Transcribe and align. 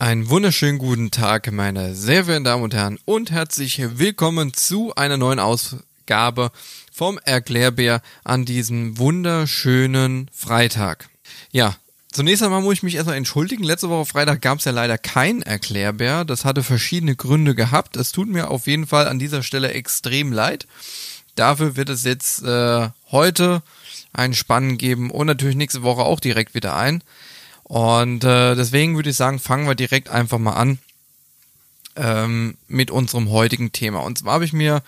Einen 0.00 0.30
wunderschönen 0.30 0.78
guten 0.78 1.10
Tag, 1.10 1.50
meine 1.50 1.92
sehr 1.92 2.26
verehrten 2.26 2.44
Damen 2.44 2.62
und 2.62 2.72
Herren, 2.72 3.00
und 3.04 3.32
herzlich 3.32 3.82
willkommen 3.98 4.54
zu 4.54 4.94
einer 4.94 5.16
neuen 5.16 5.40
Ausgabe 5.40 6.52
vom 6.92 7.18
Erklärbär 7.24 8.00
an 8.22 8.44
diesem 8.44 8.96
wunderschönen 8.98 10.30
Freitag. 10.32 11.08
Ja, 11.50 11.74
zunächst 12.12 12.44
einmal 12.44 12.62
muss 12.62 12.74
ich 12.74 12.82
mich 12.84 12.94
erstmal 12.94 13.16
entschuldigen. 13.16 13.64
Letzte 13.64 13.88
Woche 13.88 14.06
Freitag 14.06 14.40
gab 14.40 14.60
es 14.60 14.66
ja 14.66 14.70
leider 14.70 14.98
kein 14.98 15.42
Erklärbär. 15.42 16.24
Das 16.24 16.44
hatte 16.44 16.62
verschiedene 16.62 17.16
Gründe 17.16 17.56
gehabt. 17.56 17.96
Es 17.96 18.12
tut 18.12 18.28
mir 18.28 18.52
auf 18.52 18.68
jeden 18.68 18.86
Fall 18.86 19.08
an 19.08 19.18
dieser 19.18 19.42
Stelle 19.42 19.72
extrem 19.72 20.30
leid. 20.30 20.68
Dafür 21.34 21.74
wird 21.74 21.88
es 21.88 22.04
jetzt 22.04 22.44
äh, 22.44 22.88
heute 23.10 23.64
einen 24.12 24.34
Spannen 24.34 24.78
geben 24.78 25.10
und 25.10 25.26
natürlich 25.26 25.56
nächste 25.56 25.82
Woche 25.82 26.02
auch 26.02 26.20
direkt 26.20 26.54
wieder 26.54 26.76
ein. 26.76 27.02
Und 27.68 28.24
äh, 28.24 28.54
deswegen 28.54 28.96
würde 28.96 29.10
ich 29.10 29.16
sagen, 29.16 29.38
fangen 29.38 29.68
wir 29.68 29.74
direkt 29.74 30.08
einfach 30.08 30.38
mal 30.38 30.54
an 30.54 30.78
ähm, 31.96 32.56
mit 32.66 32.90
unserem 32.90 33.30
heutigen 33.30 33.72
Thema. 33.72 34.00
Und 34.00 34.18
zwar 34.18 34.34
habe 34.34 34.46
ich 34.46 34.54
mir 34.54 34.82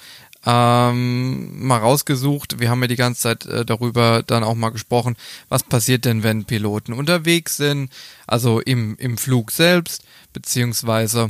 ähm, 0.46 1.66
mal 1.66 1.76
rausgesucht, 1.76 2.58
wir 2.58 2.70
haben 2.70 2.80
ja 2.80 2.88
die 2.88 2.96
ganze 2.96 3.20
Zeit 3.20 3.44
äh, 3.44 3.66
darüber 3.66 4.22
dann 4.26 4.42
auch 4.42 4.54
mal 4.54 4.70
gesprochen, 4.70 5.16
was 5.50 5.62
passiert 5.62 6.06
denn, 6.06 6.22
wenn 6.22 6.46
Piloten 6.46 6.94
unterwegs 6.94 7.58
sind, 7.58 7.92
also 8.26 8.60
im, 8.60 8.96
im 8.96 9.18
Flug 9.18 9.50
selbst, 9.50 10.02
beziehungsweise 10.32 11.28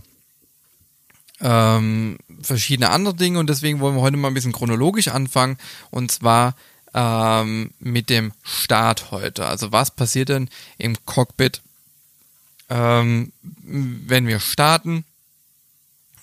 ähm, 1.41 2.19
verschiedene 2.41 2.91
andere 2.91 3.15
Dinge. 3.15 3.41
Und 3.41 3.51
deswegen 3.51 3.81
wollen 3.81 3.97
wir 3.97 4.03
heute 4.03 4.17
mal 4.17 4.29
ein 4.29 4.35
bisschen 4.35 4.53
chronologisch 4.53 5.09
anfangen. 5.09 5.59
Und 5.91 6.13
zwar 6.13 6.55
ähm, 6.95 7.73
mit 7.79 8.11
dem 8.11 8.33
Start 8.43 9.11
heute. 9.11 9.47
Also 9.47 9.73
was 9.73 9.91
passiert 9.91 10.29
denn 10.29 10.49
im 10.79 10.97
Cockpit, 11.05 11.63
ähm, 12.69 13.33
wenn 13.43 14.27
wir 14.27 14.41
starten, 14.41 15.05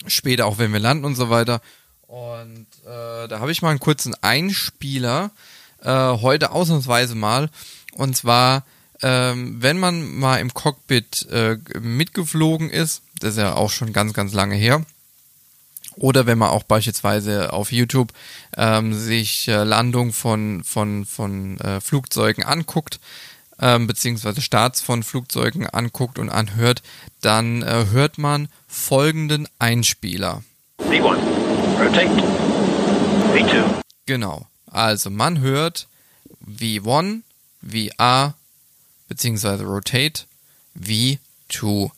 später 0.08 0.46
auch 0.46 0.58
wenn 0.58 0.74
wir 0.74 0.80
landen 0.80 1.06
und 1.06 1.16
so 1.16 1.30
weiter. 1.30 1.62
Und 2.08 2.68
äh, 2.86 3.28
da 3.28 3.40
habe 3.40 3.52
ich 3.52 3.62
mal 3.62 3.70
einen 3.70 3.80
kurzen 3.80 4.16
Einspieler 4.22 5.32
äh, 5.82 5.90
heute 5.90 6.52
ausnahmsweise 6.52 7.16
mal. 7.16 7.50
Und 7.94 8.16
zwar, 8.16 8.64
ähm, 9.02 9.62
wenn 9.62 9.80
man 9.80 10.16
mal 10.16 10.38
im 10.38 10.54
Cockpit 10.54 11.28
äh, 11.30 11.58
mitgeflogen 11.80 12.70
ist, 12.70 13.02
das 13.20 13.32
ist 13.32 13.40
ja 13.40 13.56
auch 13.56 13.72
schon 13.72 13.94
ganz, 13.94 14.14
ganz 14.14 14.34
lange 14.34 14.56
her, 14.56 14.86
oder 15.98 16.26
wenn 16.26 16.38
man 16.38 16.50
auch 16.50 16.64
beispielsweise 16.64 17.54
auf 17.54 17.72
YouTube 17.72 18.14
ähm, 18.56 18.94
sich 18.94 19.48
äh, 19.48 19.64
Landung 19.64 20.14
von, 20.14 20.64
von, 20.64 21.06
von 21.06 21.60
äh, 21.60 21.82
Flugzeugen 21.82 22.44
anguckt, 22.44 23.00
ähm, 23.60 23.88
beziehungsweise 23.88 24.42
Starts 24.42 24.82
von 24.82 25.04
Flugzeugen 25.04 25.68
anguckt 25.68 26.20
und 26.20 26.30
anhört, 26.30 26.84
dann 27.22 27.64
äh, 27.64 27.88
hört 27.92 28.18
man 28.18 28.50
folgenden 28.68 29.48
Einspieler. 29.60 30.44
V1, 30.80 31.18
rotate. 31.80 32.24
V2. 33.34 33.82
Genau. 34.06 34.48
Also 34.68 35.10
man 35.10 35.40
hört 35.40 35.88
V1, 36.48 37.22
VA, 37.62 38.36
beziehungsweise 39.08 39.66
rotate, 39.66 40.26
V2. 40.80 41.92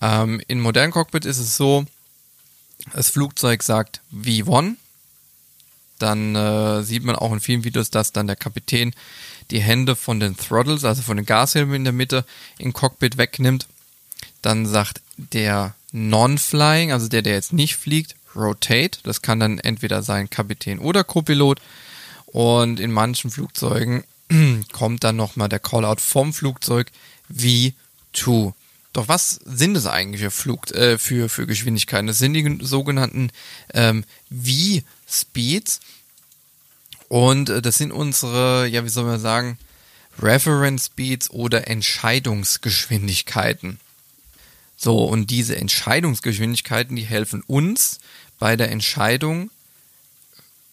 Ähm, 0.00 0.40
in 0.46 0.60
modernen 0.60 0.92
Cockpit 0.92 1.24
ist 1.24 1.38
es 1.38 1.56
so, 1.56 1.84
das 2.92 3.10
Flugzeug 3.10 3.62
sagt 3.62 4.00
V1. 4.14 4.76
Dann 5.98 6.34
äh, 6.34 6.82
sieht 6.82 7.04
man 7.04 7.16
auch 7.16 7.32
in 7.32 7.40
vielen 7.40 7.64
Videos, 7.64 7.90
dass 7.90 8.12
dann 8.12 8.26
der 8.26 8.36
Kapitän 8.36 8.94
die 9.50 9.60
Hände 9.60 9.96
von 9.96 10.20
den 10.20 10.36
Throttles, 10.36 10.84
also 10.84 11.02
von 11.02 11.16
den 11.16 11.26
Gashilfen 11.26 11.74
in 11.74 11.84
der 11.84 11.92
Mitte 11.92 12.24
im 12.58 12.72
Cockpit 12.72 13.18
wegnimmt. 13.18 13.66
Dann 14.42 14.66
sagt 14.66 15.02
der 15.16 15.74
Non-Flying, 15.92 16.92
also 16.92 17.08
der, 17.08 17.22
der 17.22 17.34
jetzt 17.34 17.52
nicht 17.52 17.76
fliegt, 17.76 18.16
Rotate. 18.34 19.00
Das 19.02 19.22
kann 19.22 19.40
dann 19.40 19.58
entweder 19.58 20.02
sein 20.02 20.30
Kapitän 20.30 20.78
oder 20.78 21.04
Copilot. 21.04 21.60
Und 22.26 22.80
in 22.80 22.92
manchen 22.92 23.30
Flugzeugen 23.30 24.04
kommt 24.72 25.04
dann 25.04 25.16
nochmal 25.16 25.48
der 25.48 25.58
Callout 25.58 26.00
vom 26.00 26.32
Flugzeug 26.32 26.90
V2. 27.34 28.52
Doch 28.92 29.08
was 29.08 29.40
sind 29.44 29.76
es 29.76 29.86
eigentlich 29.86 30.22
für 30.22 30.30
Flug, 30.30 30.70
äh, 30.72 30.98
für, 30.98 31.28
für 31.28 31.46
Geschwindigkeiten? 31.46 32.08
Das 32.08 32.18
sind 32.18 32.34
die 32.34 32.58
sogenannten 32.62 33.30
ähm, 33.72 34.04
V-Speeds. 34.30 35.80
Und 37.08 37.50
äh, 37.50 37.62
das 37.62 37.78
sind 37.78 37.92
unsere, 37.92 38.66
ja, 38.66 38.84
wie 38.84 38.88
soll 38.88 39.04
man 39.04 39.20
sagen, 39.20 39.58
Reference 40.18 40.86
Speeds 40.86 41.30
oder 41.30 41.68
Entscheidungsgeschwindigkeiten. 41.68 43.78
So, 44.76 45.04
und 45.04 45.30
diese 45.30 45.56
Entscheidungsgeschwindigkeiten, 45.56 46.96
die 46.96 47.04
helfen 47.04 47.44
uns 47.46 48.00
bei 48.38 48.56
der 48.56 48.70
Entscheidung, 48.70 49.50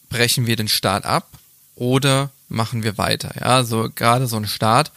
brechen 0.10 0.48
wir 0.48 0.56
den 0.56 0.70
Start 0.70 1.06
ab 1.06 1.30
oder 1.76 2.32
machen 2.50 2.82
wir 2.84 2.98
weiter. 2.98 3.36
Ja, 3.40 3.64
so 3.64 3.90
gerade 3.94 4.26
so 4.28 4.38
ein 4.38 4.48
Start 4.48 4.92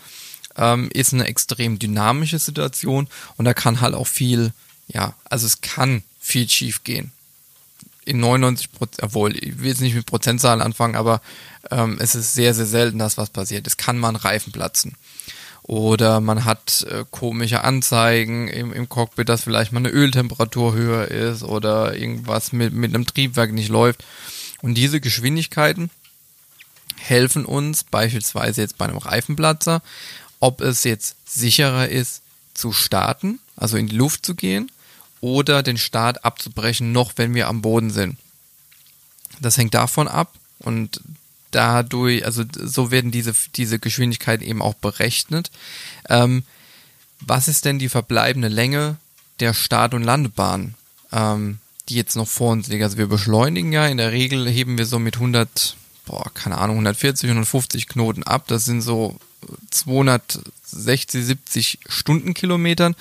ähm, 0.56 0.88
ist 0.92 1.12
eine 1.12 1.26
extrem 1.26 1.78
dynamische 1.78 2.38
Situation 2.38 3.08
und 3.36 3.44
da 3.44 3.54
kann 3.54 3.80
halt 3.80 3.94
auch 3.94 4.06
viel, 4.06 4.52
ja, 4.88 5.14
also 5.24 5.46
es 5.46 5.60
kann 5.60 6.02
viel 6.20 6.48
schief 6.48 6.84
gehen. 6.84 7.12
In 8.04 8.20
99 8.20 8.72
Prozent, 8.72 9.02
obwohl, 9.02 9.36
ich 9.36 9.58
will 9.58 9.68
jetzt 9.68 9.80
nicht 9.80 9.94
mit 9.94 10.06
Prozentzahlen 10.06 10.62
anfangen, 10.62 10.96
aber 10.96 11.20
ähm, 11.70 11.98
es 12.00 12.14
ist 12.14 12.34
sehr, 12.34 12.54
sehr 12.54 12.66
selten, 12.66 12.98
dass 12.98 13.18
was 13.18 13.30
passiert. 13.30 13.66
Es 13.66 13.76
kann 13.76 13.98
mal 13.98 14.08
ein 14.08 14.16
Reifen 14.16 14.52
platzen. 14.52 14.96
Oder 15.62 16.20
man 16.20 16.44
hat 16.44 16.84
äh, 16.90 17.04
komische 17.10 17.62
Anzeigen 17.62 18.48
im, 18.48 18.72
im 18.72 18.88
Cockpit, 18.88 19.28
dass 19.28 19.44
vielleicht 19.44 19.72
mal 19.72 19.78
eine 19.78 19.90
Öltemperatur 19.90 20.74
höher 20.74 21.08
ist 21.08 21.44
oder 21.44 21.96
irgendwas 21.96 22.52
mit, 22.52 22.72
mit 22.72 22.92
einem 22.94 23.06
Triebwerk 23.06 23.52
nicht 23.52 23.68
läuft. 23.68 24.02
Und 24.62 24.74
diese 24.74 25.00
Geschwindigkeiten 25.00 25.90
helfen 26.96 27.44
uns 27.44 27.84
beispielsweise 27.84 28.62
jetzt 28.62 28.78
bei 28.78 28.86
einem 28.86 28.98
Reifenplatzer 28.98 29.82
ob 30.40 30.60
es 30.60 30.84
jetzt 30.84 31.16
sicherer 31.26 31.88
ist 31.88 32.22
zu 32.54 32.72
starten, 32.72 33.38
also 33.56 33.76
in 33.76 33.86
die 33.86 33.96
Luft 33.96 34.26
zu 34.26 34.34
gehen, 34.34 34.70
oder 35.20 35.62
den 35.62 35.76
Start 35.76 36.24
abzubrechen, 36.24 36.92
noch 36.92 37.12
wenn 37.16 37.34
wir 37.34 37.48
am 37.48 37.62
Boden 37.62 37.90
sind. 37.90 38.16
Das 39.40 39.58
hängt 39.58 39.74
davon 39.74 40.08
ab 40.08 40.34
und 40.58 41.00
dadurch, 41.50 42.24
also 42.24 42.44
so 42.54 42.90
werden 42.90 43.10
diese, 43.10 43.34
diese 43.56 43.78
Geschwindigkeiten 43.78 44.46
eben 44.46 44.62
auch 44.62 44.74
berechnet. 44.74 45.50
Ähm, 46.08 46.44
was 47.20 47.48
ist 47.48 47.64
denn 47.64 47.78
die 47.78 47.88
verbleibende 47.88 48.48
Länge 48.48 48.96
der 49.40 49.52
Start- 49.52 49.94
und 49.94 50.02
Landebahn, 50.02 50.74
ähm, 51.12 51.58
die 51.88 51.96
jetzt 51.96 52.16
noch 52.16 52.28
vor 52.28 52.52
uns 52.52 52.68
liegt? 52.68 52.82
Also 52.82 52.98
wir 52.98 53.08
beschleunigen 53.08 53.72
ja, 53.72 53.86
in 53.86 53.98
der 53.98 54.12
Regel 54.12 54.48
heben 54.48 54.78
wir 54.78 54.86
so 54.86 54.98
mit 54.98 55.16
100, 55.16 55.76
boah, 56.06 56.30
keine 56.32 56.58
Ahnung, 56.58 56.76
140, 56.76 57.28
150 57.28 57.88
Knoten 57.88 58.22
ab. 58.22 58.44
Das 58.46 58.64
sind 58.64 58.80
so 58.80 59.18
260, 59.70 61.24
70 61.24 61.78
Stundenkilometern. 61.88 62.94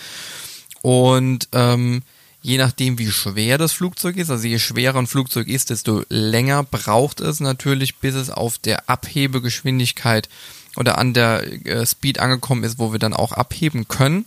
Und 0.82 1.48
ähm, 1.52 2.02
je 2.42 2.58
nachdem, 2.58 2.98
wie 2.98 3.12
schwer 3.12 3.58
das 3.58 3.74
Flugzeug 3.74 4.18
ist, 4.18 4.30
also 4.30 4.48
je 4.48 4.60
schwerer 4.60 5.00
ein 5.00 5.08
Flugzeug 5.08 5.48
ist, 5.48 5.70
desto 5.70 6.04
länger 6.10 6.64
braucht 6.64 7.20
es 7.20 7.40
natürlich, 7.40 7.98
bis 7.98 8.16
es 8.16 8.30
auf 8.30 8.58
der 8.58 8.90
Abhebegeschwindigkeit 8.90 10.30
oder 10.76 10.98
an 10.98 11.14
der 11.14 11.44
äh, 11.66 11.86
Speed 11.86 12.20
angekommen 12.20 12.64
ist, 12.64 12.80
wo 12.80 12.92
wir 12.92 13.00
dann 13.00 13.14
auch 13.14 13.34
abheben 13.34 13.88
können, 13.88 14.26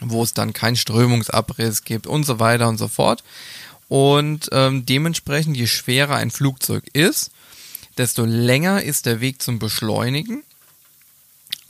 wo 0.00 0.22
es 0.22 0.32
dann 0.32 0.52
keinen 0.52 0.76
Strömungsabriss 0.76 1.84
gibt 1.84 2.06
und 2.06 2.24
so 2.24 2.38
weiter 2.38 2.68
und 2.68 2.78
so 2.78 2.88
fort. 2.88 3.22
Und 3.88 4.48
ähm, 4.52 4.86
dementsprechend, 4.86 5.56
je 5.56 5.66
schwerer 5.66 6.14
ein 6.14 6.30
Flugzeug 6.30 6.84
ist, 6.92 7.32
desto 7.98 8.24
länger 8.24 8.82
ist 8.82 9.04
der 9.04 9.20
Weg 9.20 9.42
zum 9.42 9.58
Beschleunigen 9.58 10.44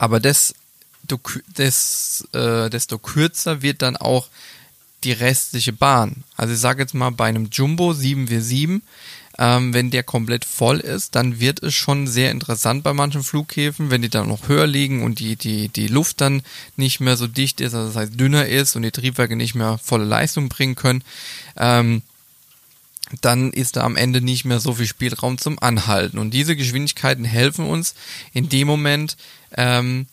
aber 0.01 0.19
desto, 0.19 0.55
des, 1.59 2.27
äh, 2.33 2.71
desto 2.71 2.97
kürzer 2.97 3.61
wird 3.61 3.83
dann 3.83 3.97
auch 3.97 4.29
die 5.03 5.11
restliche 5.11 5.73
Bahn. 5.73 6.23
Also 6.35 6.55
ich 6.55 6.59
sage 6.59 6.81
jetzt 6.81 6.95
mal 6.95 7.11
bei 7.11 7.25
einem 7.25 7.49
Jumbo 7.51 7.93
747, 7.93 8.81
ähm, 9.37 9.75
wenn 9.75 9.91
der 9.91 10.01
komplett 10.01 10.43
voll 10.43 10.79
ist, 10.79 11.13
dann 11.13 11.39
wird 11.39 11.61
es 11.61 11.75
schon 11.75 12.07
sehr 12.07 12.31
interessant 12.31 12.81
bei 12.83 12.93
manchen 12.93 13.21
Flughäfen, 13.21 13.91
wenn 13.91 14.01
die 14.01 14.09
dann 14.09 14.27
noch 14.27 14.47
höher 14.47 14.65
liegen 14.65 15.03
und 15.03 15.19
die, 15.19 15.35
die, 15.35 15.69
die 15.69 15.87
Luft 15.87 16.19
dann 16.19 16.41
nicht 16.77 16.99
mehr 16.99 17.15
so 17.15 17.27
dicht 17.27 17.61
ist, 17.61 17.75
also 17.75 17.89
das 17.89 17.95
heißt 17.95 18.19
dünner 18.19 18.47
ist 18.47 18.75
und 18.75 18.81
die 18.81 18.89
Triebwerke 18.89 19.35
nicht 19.35 19.53
mehr 19.53 19.77
volle 19.77 20.05
Leistung 20.05 20.49
bringen 20.49 20.73
können. 20.73 21.03
Ähm, 21.57 22.01
dann 23.19 23.51
ist 23.51 23.75
da 23.75 23.81
am 23.81 23.97
Ende 23.97 24.21
nicht 24.21 24.45
mehr 24.45 24.59
so 24.59 24.73
viel 24.73 24.87
Spielraum 24.87 25.37
zum 25.37 25.59
Anhalten. 25.59 26.17
Und 26.17 26.31
diese 26.31 26.55
Geschwindigkeiten 26.55 27.25
helfen 27.25 27.65
uns 27.65 27.93
in 28.33 28.49
dem 28.49 28.67
Moment 28.67 29.15
ähm, 29.57 30.07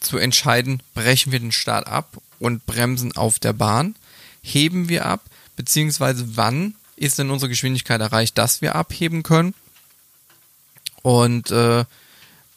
zu 0.00 0.18
entscheiden, 0.18 0.82
brechen 0.94 1.32
wir 1.32 1.40
den 1.40 1.52
Start 1.52 1.86
ab 1.86 2.20
und 2.38 2.66
bremsen 2.66 3.16
auf 3.16 3.38
der 3.38 3.52
Bahn, 3.52 3.94
heben 4.42 4.88
wir 4.88 5.06
ab, 5.06 5.22
beziehungsweise 5.56 6.36
wann 6.36 6.74
ist 6.96 7.18
denn 7.18 7.30
unsere 7.30 7.48
Geschwindigkeit 7.48 8.00
erreicht, 8.00 8.38
dass 8.38 8.60
wir 8.60 8.74
abheben 8.74 9.22
können. 9.22 9.54
Und 11.02 11.50
äh, 11.50 11.84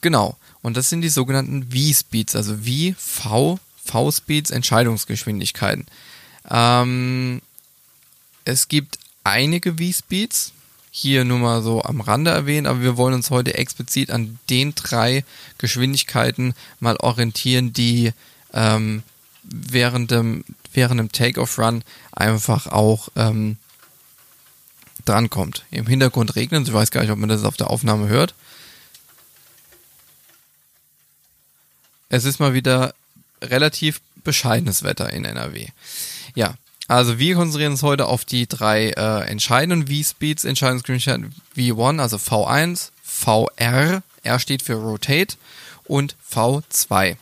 genau, 0.01 0.37
und 0.61 0.77
das 0.77 0.89
sind 0.89 1.01
die 1.01 1.09
sogenannten 1.09 1.71
V-Speeds, 1.71 2.35
also 2.35 2.57
V, 2.97 3.59
V-Speeds, 3.83 4.51
Entscheidungsgeschwindigkeiten. 4.51 5.85
Ähm, 6.49 7.41
es 8.45 8.67
gibt 8.67 8.99
einige 9.23 9.75
V-Speeds, 9.75 10.53
hier 10.99 11.25
nur 11.25 11.37
mal 11.37 11.61
so 11.61 11.83
am 11.83 12.01
Rande 12.01 12.31
erwähnen, 12.31 12.65
aber 12.65 12.81
wir 12.81 12.97
wollen 12.97 13.13
uns 13.13 13.29
heute 13.29 13.53
explizit 13.53 14.09
an 14.09 14.39
den 14.49 14.73
drei 14.73 15.23
Geschwindigkeiten 15.59 16.55
mal 16.79 16.97
orientieren, 16.97 17.71
die 17.71 18.13
ähm, 18.51 19.03
während 19.43 20.09
dem, 20.09 20.43
während 20.73 20.99
dem 20.99 21.11
Take-Off-Run 21.11 21.83
einfach 22.11 22.65
auch 22.65 23.09
ähm, 23.15 23.57
drankommt. 25.05 25.65
Im 25.69 25.85
Hintergrund 25.85 26.35
regnet, 26.35 26.67
ich 26.67 26.73
weiß 26.73 26.89
gar 26.89 27.01
nicht, 27.01 27.11
ob 27.11 27.19
man 27.19 27.29
das 27.29 27.43
auf 27.43 27.57
der 27.57 27.69
Aufnahme 27.69 28.07
hört. 28.07 28.33
Es 32.09 32.25
ist 32.25 32.39
mal 32.39 32.55
wieder 32.55 32.95
relativ 33.39 34.01
bescheidenes 34.23 34.81
Wetter 34.81 35.13
in 35.13 35.25
NRW. 35.25 35.67
Ja, 36.33 36.55
also 36.87 37.19
wir 37.19 37.35
konzentrieren 37.35 37.73
uns 37.73 37.83
heute 37.83 38.05
auf 38.05 38.23
die 38.23 38.47
drei 38.47 38.91
äh, 38.91 39.27
entscheidenden 39.29 39.87
V-Speeds, 39.87 40.45
Entscheidungsgeschwindigkeiten 40.45 41.35
V1, 41.55 41.99
also 41.99 42.17
V1, 42.17 42.91
VR, 43.03 44.03
R 44.23 44.39
steht 44.39 44.61
für 44.61 44.75
Rotate 44.75 45.35
und 45.85 46.15
V2. 46.31 47.17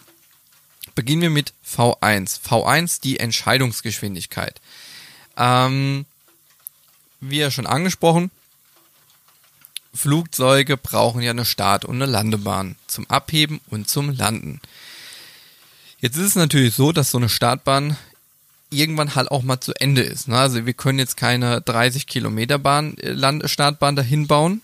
Beginnen 0.93 1.21
wir 1.23 1.29
mit 1.29 1.53
V1. 1.65 2.41
V1 2.41 3.01
die 3.01 3.19
Entscheidungsgeschwindigkeit. 3.19 4.61
Ähm, 5.35 6.05
wie 7.19 7.39
ja 7.39 7.51
schon 7.51 7.67
angesprochen, 7.67 8.31
Flugzeuge 9.93 10.77
brauchen 10.77 11.21
ja 11.21 11.31
eine 11.31 11.45
Start- 11.45 11.85
und 11.85 11.95
eine 11.95 12.11
Landebahn 12.11 12.75
zum 12.87 13.09
Abheben 13.09 13.61
und 13.69 13.89
zum 13.89 14.11
Landen. 14.11 14.61
Jetzt 15.99 16.17
ist 16.17 16.27
es 16.27 16.35
natürlich 16.35 16.75
so, 16.75 16.91
dass 16.91 17.11
so 17.11 17.17
eine 17.17 17.29
Startbahn 17.29 17.97
irgendwann 18.69 19.15
halt 19.15 19.31
auch 19.31 19.43
mal 19.43 19.59
zu 19.59 19.73
Ende 19.79 20.01
ist. 20.01 20.27
Ne? 20.27 20.37
Also 20.37 20.65
wir 20.65 20.73
können 20.73 20.99
jetzt 20.99 21.17
keine 21.17 21.61
30 21.61 22.07
Kilometer 22.07 22.57
Bahn, 22.57 22.97
äh, 22.97 23.11
Land 23.11 23.49
Startbahn 23.49 23.95
dahin 23.95 24.27
bauen, 24.27 24.61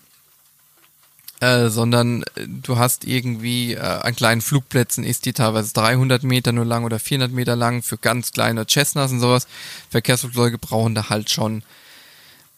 äh, 1.40 1.68
sondern 1.68 2.22
äh, 2.34 2.46
du 2.46 2.78
hast 2.78 3.04
irgendwie 3.04 3.74
äh, 3.74 3.80
an 3.80 4.14
kleinen 4.14 4.40
Flugplätzen 4.40 5.04
ist 5.04 5.24
die 5.24 5.32
teilweise 5.32 5.72
300 5.72 6.22
Meter 6.22 6.52
nur 6.52 6.64
lang 6.64 6.84
oder 6.84 6.98
400 6.98 7.32
Meter 7.32 7.56
lang 7.56 7.82
für 7.82 7.98
ganz 7.98 8.32
kleine 8.32 8.66
Cessnas 8.66 9.12
und 9.12 9.20
sowas. 9.20 9.46
Verkehrsflugzeuge 9.90 10.58
brauchen 10.58 10.94
da 10.94 11.08
halt 11.08 11.30
schon 11.30 11.62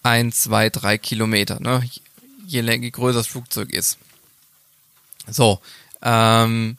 ein, 0.02 0.32
zwei, 0.32 0.70
drei 0.70 0.98
Kilometer, 0.98 1.60
ne? 1.60 1.82
je, 2.46 2.60
je 2.60 2.90
größer 2.90 3.18
das 3.18 3.26
Flugzeug 3.26 3.72
ist. 3.72 3.98
So, 5.26 5.60
ähm, 6.02 6.76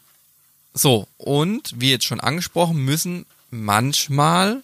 so, 0.74 1.08
und 1.18 1.74
wie 1.78 1.90
jetzt 1.90 2.06
schon 2.06 2.20
angesprochen, 2.20 2.78
müssen 2.84 3.26
manchmal 3.52 4.62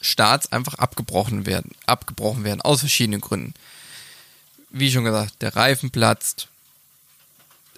Starts 0.00 0.50
einfach 0.50 0.74
abgebrochen 0.74 1.44
werden, 1.44 1.72
abgebrochen 1.86 2.44
werden, 2.44 2.62
aus 2.62 2.80
verschiedenen 2.80 3.20
Gründen. 3.20 3.54
Wie 4.70 4.90
schon 4.90 5.04
gesagt, 5.04 5.42
der 5.42 5.56
Reifen 5.56 5.90
platzt, 5.90 6.48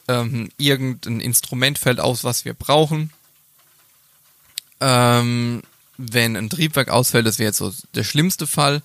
ähm, 0.09 0.51
irgendein 0.57 1.21
Instrument 1.21 1.79
fällt 1.79 2.01
aus, 2.01 2.23
was 2.23 2.45
wir 2.45 2.55
brauchen. 2.55 3.13
Ähm, 4.81 5.63
wenn 5.97 6.37
ein 6.37 6.51
Triebwerk 6.51 6.91
ausfällt, 6.91 7.27
das 7.27 7.39
wäre 7.39 7.49
jetzt 7.49 7.59
so 7.59 7.73
der 7.95 8.05
schlimmste 8.05 8.47
Fall. 8.47 8.83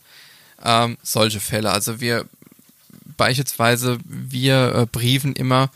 Ähm, 0.64 0.98
solche 1.04 1.40
Fälle. 1.40 1.72
Also 1.72 2.00
wir 2.00 2.26
beispielsweise, 3.18 4.00
wir 4.06 4.74
äh, 4.76 4.86
briefen 4.86 5.36
immer 5.36 5.70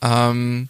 ähm, 0.00 0.68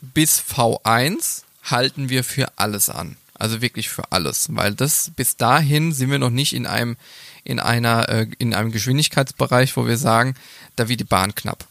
bis 0.00 0.40
V1 0.40 1.42
halten 1.64 2.08
wir 2.08 2.24
für 2.24 2.52
alles 2.56 2.88
an. 2.88 3.16
Also 3.42 3.60
wirklich 3.60 3.88
für 3.88 4.12
alles, 4.12 4.46
weil 4.52 4.72
das 4.72 5.10
bis 5.16 5.36
dahin 5.36 5.90
sind 5.90 6.12
wir 6.12 6.20
noch 6.20 6.30
nicht 6.30 6.52
in 6.52 6.64
einem 6.64 6.96
in 7.42 7.58
einer 7.58 8.08
äh, 8.08 8.28
in 8.38 8.54
einem 8.54 8.70
Geschwindigkeitsbereich, 8.70 9.76
wo 9.76 9.84
wir 9.84 9.96
sagen, 9.96 10.36
da 10.76 10.88
wird 10.88 11.00
die 11.00 11.04
Bahn 11.04 11.34
knapp. 11.34 11.66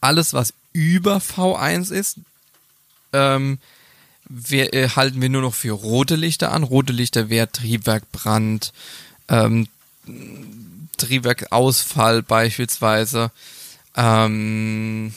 Alles 0.00 0.34
was 0.34 0.54
über 0.72 1.16
V1 1.16 1.90
ist, 1.90 2.18
ähm, 3.12 3.58
wir, 4.28 4.72
äh, 4.74 4.90
halten 4.90 5.20
wir 5.20 5.28
nur 5.28 5.42
noch 5.42 5.56
für 5.56 5.72
rote 5.72 6.14
Lichter 6.14 6.52
an. 6.52 6.62
Rote 6.62 6.92
Lichter 6.92 7.30
wäre 7.30 7.50
Triebwerkbrand, 7.50 8.72
ähm, 9.28 9.66
Triebwerkausfall 10.98 12.22
beispielsweise. 12.22 13.32
Ähm, 13.96 15.12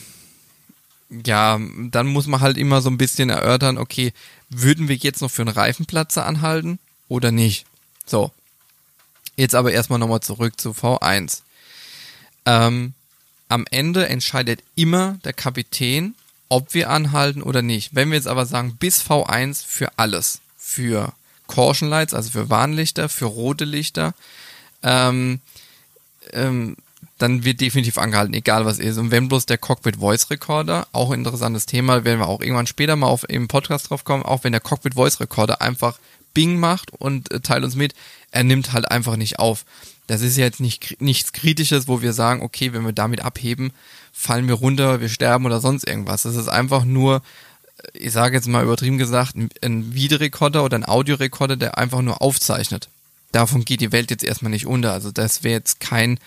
ja, 1.24 1.60
dann 1.90 2.06
muss 2.08 2.26
man 2.26 2.40
halt 2.40 2.56
immer 2.56 2.80
so 2.80 2.90
ein 2.90 2.98
bisschen 2.98 3.30
erörtern, 3.30 3.78
okay, 3.78 4.12
würden 4.52 4.88
wir 4.88 4.96
jetzt 4.96 5.20
noch 5.20 5.30
für 5.30 5.42
einen 5.42 5.54
Reifenplatzer 5.54 6.26
anhalten 6.26 6.78
oder 7.08 7.32
nicht? 7.32 7.66
So. 8.06 8.30
Jetzt 9.36 9.54
aber 9.54 9.72
erstmal 9.72 9.98
nochmal 9.98 10.20
zurück 10.20 10.60
zu 10.60 10.70
V1. 10.72 11.40
Ähm, 12.44 12.94
am 13.48 13.64
Ende 13.70 14.08
entscheidet 14.08 14.62
immer 14.74 15.18
der 15.24 15.32
Kapitän, 15.32 16.14
ob 16.48 16.74
wir 16.74 16.90
anhalten 16.90 17.42
oder 17.42 17.62
nicht. 17.62 17.94
Wenn 17.94 18.10
wir 18.10 18.16
jetzt 18.16 18.28
aber 18.28 18.46
sagen, 18.46 18.76
bis 18.76 19.02
V1 19.02 19.64
für 19.66 19.90
alles, 19.96 20.40
für 20.58 21.14
Caution 21.48 21.88
Lights, 21.88 22.14
also 22.14 22.30
für 22.30 22.50
Warnlichter, 22.50 23.08
für 23.08 23.26
rote 23.26 23.64
Lichter, 23.64 24.14
ähm, 24.82 25.40
ähm, 26.32 26.76
dann 27.22 27.44
wird 27.44 27.60
definitiv 27.60 27.98
angehalten, 27.98 28.34
egal 28.34 28.66
was 28.66 28.78
ist. 28.78 28.98
Und 28.98 29.10
wenn 29.12 29.28
bloß 29.28 29.46
der 29.46 29.58
Cockpit 29.58 29.96
Voice 29.96 30.28
Recorder, 30.30 30.88
auch 30.92 31.10
ein 31.10 31.20
interessantes 31.20 31.66
Thema, 31.66 32.04
werden 32.04 32.18
wir 32.18 32.26
auch 32.26 32.40
irgendwann 32.40 32.66
später 32.66 32.96
mal 32.96 33.06
auf 33.06 33.28
im 33.28 33.46
Podcast 33.48 33.90
drauf 33.90 34.04
kommen, 34.04 34.24
auch 34.24 34.42
wenn 34.42 34.52
der 34.52 34.60
Cockpit 34.60 34.94
Voice 34.94 35.20
Recorder 35.20 35.62
einfach 35.62 35.98
Bing 36.34 36.58
macht 36.58 36.92
und 36.92 37.30
äh, 37.30 37.40
teilt 37.40 37.62
uns 37.62 37.76
mit, 37.76 37.94
er 38.32 38.42
nimmt 38.42 38.72
halt 38.72 38.90
einfach 38.90 39.16
nicht 39.16 39.38
auf. 39.38 39.64
Das 40.08 40.20
ist 40.20 40.36
jetzt 40.36 40.60
nicht 40.60 41.00
nichts 41.00 41.32
Kritisches, 41.32 41.86
wo 41.86 42.02
wir 42.02 42.12
sagen, 42.12 42.42
okay, 42.42 42.72
wenn 42.72 42.84
wir 42.84 42.92
damit 42.92 43.24
abheben, 43.24 43.72
fallen 44.12 44.48
wir 44.48 44.54
runter, 44.54 45.00
wir 45.00 45.08
sterben 45.08 45.46
oder 45.46 45.60
sonst 45.60 45.86
irgendwas. 45.86 46.22
Das 46.22 46.34
ist 46.34 46.48
einfach 46.48 46.84
nur, 46.84 47.22
äh, 47.94 47.98
ich 47.98 48.12
sage 48.12 48.34
jetzt 48.34 48.48
mal 48.48 48.64
übertrieben 48.64 48.98
gesagt, 48.98 49.36
ein, 49.36 49.50
ein 49.62 49.94
Videorekorder 49.94 50.64
oder 50.64 50.76
ein 50.76 50.84
Audiorekorder, 50.84 51.56
der 51.56 51.78
einfach 51.78 52.02
nur 52.02 52.20
aufzeichnet. 52.20 52.88
Davon 53.30 53.64
geht 53.64 53.80
die 53.80 53.92
Welt 53.92 54.10
jetzt 54.10 54.24
erstmal 54.24 54.50
nicht 54.50 54.66
unter. 54.66 54.92
Also 54.92 55.12
das 55.12 55.44
wäre 55.44 55.54
jetzt 55.54 55.78
kein 55.78 56.18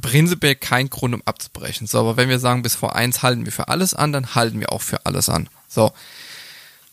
prinzipiell 0.00 0.54
kein 0.54 0.90
Grund, 0.90 1.14
um 1.14 1.22
abzubrechen. 1.24 1.86
So, 1.86 2.00
aber 2.00 2.16
wenn 2.16 2.28
wir 2.28 2.38
sagen, 2.38 2.62
bis 2.62 2.74
vor 2.74 2.94
eins 2.94 3.22
halten 3.22 3.44
wir 3.44 3.52
für 3.52 3.68
alles 3.68 3.94
an, 3.94 4.12
dann 4.12 4.34
halten 4.34 4.60
wir 4.60 4.72
auch 4.72 4.82
für 4.82 5.06
alles 5.06 5.28
an. 5.28 5.48
So. 5.68 5.92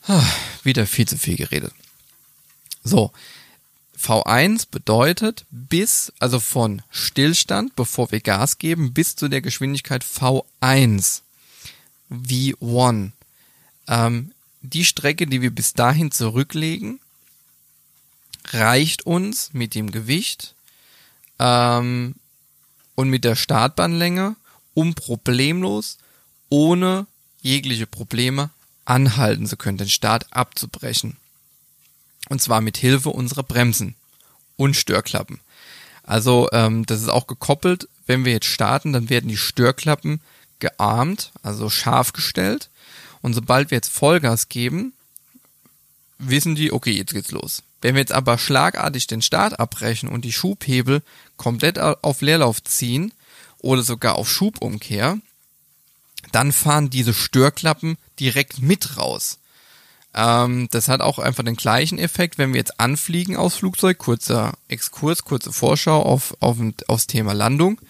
Ah, 0.08 0.26
wieder 0.64 0.86
viel 0.86 1.08
zu 1.08 1.18
viel 1.18 1.36
geredet. 1.36 1.74
So. 2.84 3.12
V1 4.00 4.68
bedeutet 4.70 5.46
bis, 5.50 6.12
also 6.20 6.40
von 6.40 6.82
Stillstand, 6.92 7.76
bevor 7.76 8.12
wir 8.12 8.20
Gas 8.20 8.58
geben, 8.58 8.94
bis 8.94 9.16
zu 9.16 9.30
der 9.30 9.42
Geschwindigkeit 9.42 10.04
V1. 10.04 11.22
V1. 12.12 13.12
Ähm, 13.88 14.32
die 14.62 14.84
Strecke, 14.84 15.28
die 15.28 15.42
wir 15.42 15.52
bis 15.52 15.74
dahin 15.74 16.12
zurücklegen, 16.12 17.00
reicht 18.52 19.06
uns 19.06 19.54
mit 19.54 19.74
dem 19.74 19.92
Gewicht 19.92 20.54
ähm, 21.40 22.16
und 22.96 23.10
mit 23.10 23.24
der 23.24 23.36
Startbahnlänge, 23.36 24.36
um 24.74 24.94
problemlos, 24.94 25.98
ohne 26.50 27.08
jegliche 27.42 27.88
Probleme 27.88 28.50
anhalten 28.86 29.48
zu 29.48 29.58
können, 29.58 29.78
den 29.78 29.90
Start 29.90 30.28
abzubrechen. 30.32 31.18
Und 32.30 32.42
zwar 32.42 32.62
mit 32.62 32.78
Hilfe 32.78 33.10
unserer 33.10 33.44
Bremsen 33.44 33.96
und 34.56 34.76
Störklappen. 34.76 35.40
Also 36.04 36.50
ähm, 36.52 36.86
das 36.86 37.02
ist 37.02 37.10
auch 37.10 37.28
gekoppelt. 37.28 37.88
Wenn 38.06 38.26
wir 38.26 38.34
jetzt 38.34 38.48
starten, 38.48 38.94
dann 38.94 39.10
werden 39.10 39.30
die 39.30 39.38
Störklappen 39.38 40.22
gearmt, 40.60 41.32
also 41.42 41.70
scharf 41.70 42.14
gestellt. 42.14 42.70
Und 43.22 43.34
sobald 43.34 43.72
wir 43.72 43.78
jetzt 43.78 43.92
Vollgas 43.92 44.50
geben, 44.50 44.94
wissen 46.18 46.56
die, 46.56 46.72
okay, 46.72 46.92
jetzt 46.92 47.14
geht's 47.14 47.32
los. 47.32 47.64
Wenn 47.82 47.96
wir 47.96 48.02
jetzt 48.02 48.14
aber 48.14 48.38
schlagartig 48.38 49.08
den 49.08 49.22
Start 49.22 49.60
abbrechen 49.60 50.08
und 50.08 50.24
die 50.24 50.32
Schubhebel 50.32 51.02
komplett 51.44 51.78
auf 51.78 52.22
Leerlauf 52.22 52.64
ziehen 52.64 53.14
oder 53.58 53.84
sogar 53.84 54.16
auf 54.16 54.30
Schubumkehr, 54.30 55.18
dann 56.32 56.54
fahren 56.54 56.90
diese 56.90 57.14
Störklappen 57.14 57.98
direkt 58.18 58.62
mit 58.62 58.98
raus. 58.98 59.40
Ähm, 60.16 60.70
das 60.72 60.88
hat 60.88 61.02
auch 61.02 61.20
einfach 61.20 61.44
den 61.44 61.58
gleichen 61.58 62.00
Effekt, 62.00 62.38
wenn 62.38 62.54
wir 62.54 62.60
jetzt 62.60 62.80
anfliegen 62.80 63.36
aus 63.36 63.56
Flugzeug, 63.56 63.98
kurzer 63.98 64.54
Exkurs, 64.70 65.26
kurze 65.26 65.52
Vorschau 65.52 66.02
auf, 66.02 66.38
auf, 66.40 66.58
aufs 66.88 67.08
Thema 67.08 67.34
Landung. 67.34 67.82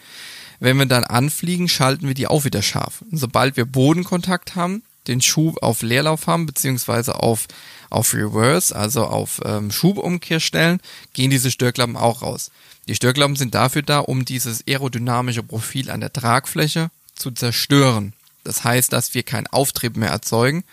Wenn 0.60 0.78
wir 0.78 0.88
dann 0.88 1.04
anfliegen, 1.04 1.70
schalten 1.70 2.08
wir 2.08 2.16
die 2.16 2.28
auch 2.28 2.46
wieder 2.46 2.64
scharf. 2.64 3.04
Und 3.12 3.18
sobald 3.18 3.56
wir 3.56 3.66
Bodenkontakt 3.66 4.56
haben, 4.56 4.82
den 5.08 5.22
Schub 5.22 5.62
auf 5.62 5.82
Leerlauf 5.82 6.28
haben, 6.28 6.46
beziehungsweise 6.46 7.16
auf, 7.22 7.48
auf 7.90 8.14
Reverse, 8.14 8.76
also 8.76 9.06
auf 9.06 9.42
ähm, 9.46 9.72
Schubumkehr 9.72 10.40
stellen, 10.40 10.80
gehen 11.14 11.30
diese 11.30 11.52
Störklappen 11.52 11.98
auch 11.98 12.22
raus. 12.22 12.52
Die 12.88 12.96
Störklappen 12.96 13.36
sind 13.36 13.56
dafür 13.56 13.82
da, 13.82 14.00
um 14.00 14.26
dieses 14.26 14.66
aerodynamische 14.68 15.44
Profil 15.44 15.90
an 15.90 16.02
der 16.02 16.12
Tragfläche 16.12 16.90
zu 17.16 17.32
zerstören. 17.32 18.14
Das 18.44 18.64
heißt, 18.64 18.92
dass 18.92 19.14
wir 19.14 19.24
keinen 19.24 19.48
Auftrieb 19.48 19.96
mehr 19.96 20.10
erzeugen 20.10 20.64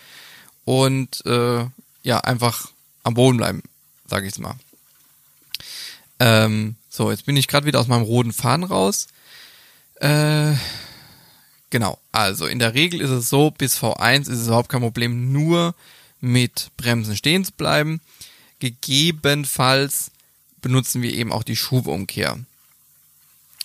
und 0.65 1.25
äh, 1.27 1.65
ja, 2.03 2.19
einfach 2.21 2.69
am 3.03 3.15
Boden 3.15 3.37
bleiben, 3.37 3.63
sage 4.09 4.27
ich 4.27 4.39
mal. 4.39 4.57
Ähm, 6.19 6.77
so, 6.89 7.11
jetzt 7.11 7.27
bin 7.27 7.37
ich 7.37 7.49
gerade 7.49 7.67
wieder 7.67 7.81
aus 7.81 7.87
meinem 7.87 8.03
roten 8.03 8.33
Faden 8.33 8.65
raus. 8.65 9.09
Äh, 10.01 10.55
genau, 11.71 11.99
also 12.13 12.47
in 12.47 12.59
der 12.59 12.75
Regel 12.75 13.01
ist 13.01 13.11
es 13.11 13.29
so, 13.29 13.51
bis 13.51 13.79
V1 13.79 14.23
ist 14.23 14.41
es 14.41 14.47
überhaupt 14.47 14.69
kein 14.69 14.81
Problem, 14.81 15.33
nur 15.33 15.75
mit 16.21 16.71
Bremsen 16.77 17.17
stehen 17.17 17.45
zu 17.45 17.53
bleiben. 17.53 18.01
Gegebenenfalls 18.59 20.11
benutzen 20.61 21.03
wir 21.03 21.15
eben 21.15 21.33
auch 21.33 21.43
die 21.43 21.57
Schubumkehr. 21.57 22.39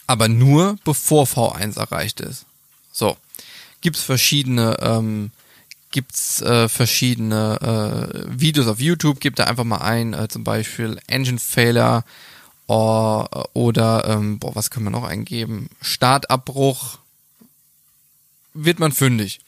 Aber 0.08 0.30
nur 0.30 0.78
bevor 0.86 1.26
V1 1.26 1.78
erreicht 1.78 2.22
ist. 2.22 2.46
So, 2.92 3.18
gibt's 3.82 4.02
verschiedene 4.02 4.78
ähm, 4.82 5.32
gibt's 5.96 6.42
äh, 6.42 6.68
verschiedene 6.68 7.58
äh, 7.62 8.40
Videos 8.40 8.68
auf 8.68 8.82
YouTube. 8.82 9.22
Gibt 9.22 9.40
da 9.40 9.46
einfach 9.46 9.64
mal 9.64 9.78
ein, 9.78 10.14
äh, 10.14 10.28
zum 10.28 10.44
Beispiel 10.44 11.00
Engine 11.08 11.40
Failure 11.40 12.04
or, 12.68 13.50
oder 13.54 14.06
ähm, 14.10 14.38
boah, 14.38 14.56
was 14.56 14.70
können 14.70 14.86
wir 14.86 14.92
noch 14.92 15.06
eingeben? 15.06 15.70
Startabbruch. 15.82 17.00
Wird 18.56 18.80
man 18.80 18.92
fündig. 18.92 19.42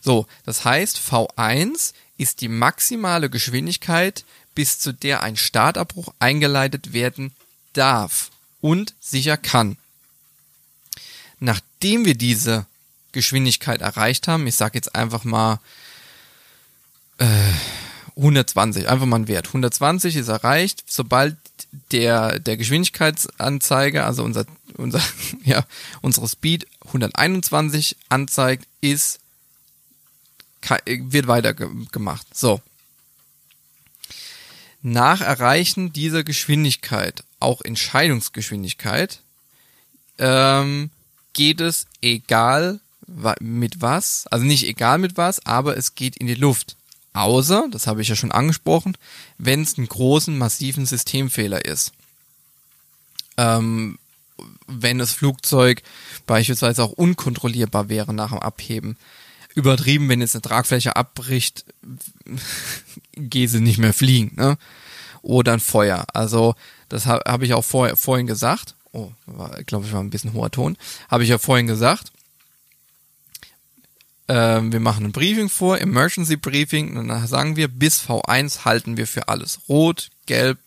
So, 0.00 0.26
das 0.44 0.64
heißt, 0.64 0.98
V1 0.98 1.94
ist 2.18 2.42
die 2.42 2.48
maximale 2.48 3.30
Geschwindigkeit, 3.30 4.24
bis 4.54 4.78
zu 4.78 4.92
der 4.92 5.22
ein 5.22 5.36
Startabbruch 5.36 6.12
eingeleitet 6.18 6.92
werden 6.92 7.32
darf 7.72 8.30
und 8.60 8.94
sicher 9.00 9.36
kann. 9.36 9.76
Nachdem 11.40 12.04
wir 12.04 12.14
diese 12.14 12.66
Geschwindigkeit 13.12 13.80
erreicht 13.80 14.28
haben, 14.28 14.46
ich 14.46 14.54
sage 14.54 14.76
jetzt 14.76 14.94
einfach 14.94 15.24
mal 15.24 15.58
äh, 17.18 17.26
120, 18.16 18.88
einfach 18.88 19.06
mal 19.06 19.20
ein 19.20 19.28
Wert. 19.28 19.48
120 19.48 20.16
ist 20.16 20.28
erreicht, 20.28 20.84
sobald 20.86 21.36
der, 21.90 22.38
der 22.38 22.56
Geschwindigkeitsanzeiger, 22.56 24.06
also 24.06 24.22
unser, 24.22 24.44
unser, 24.76 25.02
ja, 25.44 25.64
unsere 26.02 26.28
Speed 26.28 26.66
121 26.86 27.96
anzeigt, 28.08 28.66
ist, 28.80 29.20
wird 30.86 31.26
weitergemacht. 31.26 32.26
So. 32.34 32.60
Nach 34.82 35.20
Erreichen 35.20 35.92
dieser 35.92 36.24
Geschwindigkeit, 36.24 37.24
auch 37.40 37.62
Entscheidungsgeschwindigkeit, 37.62 39.20
ähm, 40.18 40.90
geht 41.32 41.60
es 41.60 41.86
egal 42.00 42.80
mit 43.40 43.80
was, 43.82 44.26
also 44.28 44.44
nicht 44.44 44.66
egal 44.66 44.98
mit 44.98 45.16
was, 45.16 45.44
aber 45.44 45.76
es 45.76 45.94
geht 45.94 46.16
in 46.16 46.26
die 46.26 46.34
Luft. 46.34 46.76
Außer, 47.12 47.68
das 47.70 47.86
habe 47.86 48.02
ich 48.02 48.08
ja 48.08 48.16
schon 48.16 48.32
angesprochen, 48.32 48.96
wenn 49.38 49.62
es 49.62 49.78
einen 49.78 49.88
großen, 49.88 50.36
massiven 50.36 50.84
Systemfehler 50.84 51.64
ist. 51.64 51.92
Ähm, 53.36 53.98
wenn 54.66 54.98
das 54.98 55.12
Flugzeug 55.12 55.82
beispielsweise 56.26 56.82
auch 56.82 56.92
unkontrollierbar 56.92 57.88
wäre 57.88 58.12
nach 58.12 58.30
dem 58.30 58.38
Abheben. 58.38 58.96
Übertrieben, 59.54 60.08
wenn 60.08 60.20
jetzt 60.20 60.34
eine 60.34 60.42
Tragfläche 60.42 60.96
abbricht, 60.96 61.64
geht 63.12 63.50
sie 63.50 63.60
nicht 63.60 63.78
mehr 63.78 63.94
fliegen, 63.94 64.32
ne? 64.36 64.58
Oder 65.22 65.54
ein 65.54 65.60
Feuer. 65.60 66.04
Also, 66.12 66.54
das 66.88 67.06
habe 67.06 67.30
hab 67.30 67.42
ich 67.42 67.54
auch 67.54 67.64
vor, 67.64 67.96
vorhin 67.96 68.26
gesagt. 68.26 68.74
Oh, 68.92 69.10
glaube 69.66 69.86
ich, 69.86 69.92
war 69.92 70.00
ein 70.00 70.10
bisschen 70.10 70.34
hoher 70.34 70.50
Ton. 70.50 70.76
Habe 71.08 71.24
ich 71.24 71.30
ja 71.30 71.38
vorhin 71.38 71.66
gesagt 71.66 72.12
ähm, 74.28 74.72
wir 74.72 74.80
machen 74.80 75.04
ein 75.04 75.12
Briefing 75.12 75.48
vor, 75.48 75.78
Emergency 75.80 76.36
Briefing, 76.36 76.96
und 76.96 77.08
dann 77.08 77.26
sagen 77.26 77.56
wir, 77.56 77.68
bis 77.68 78.00
V1 78.02 78.64
halten 78.64 78.96
wir 78.96 79.06
für 79.06 79.28
alles. 79.28 79.60
Rot, 79.68 80.10
gelb, 80.26 80.58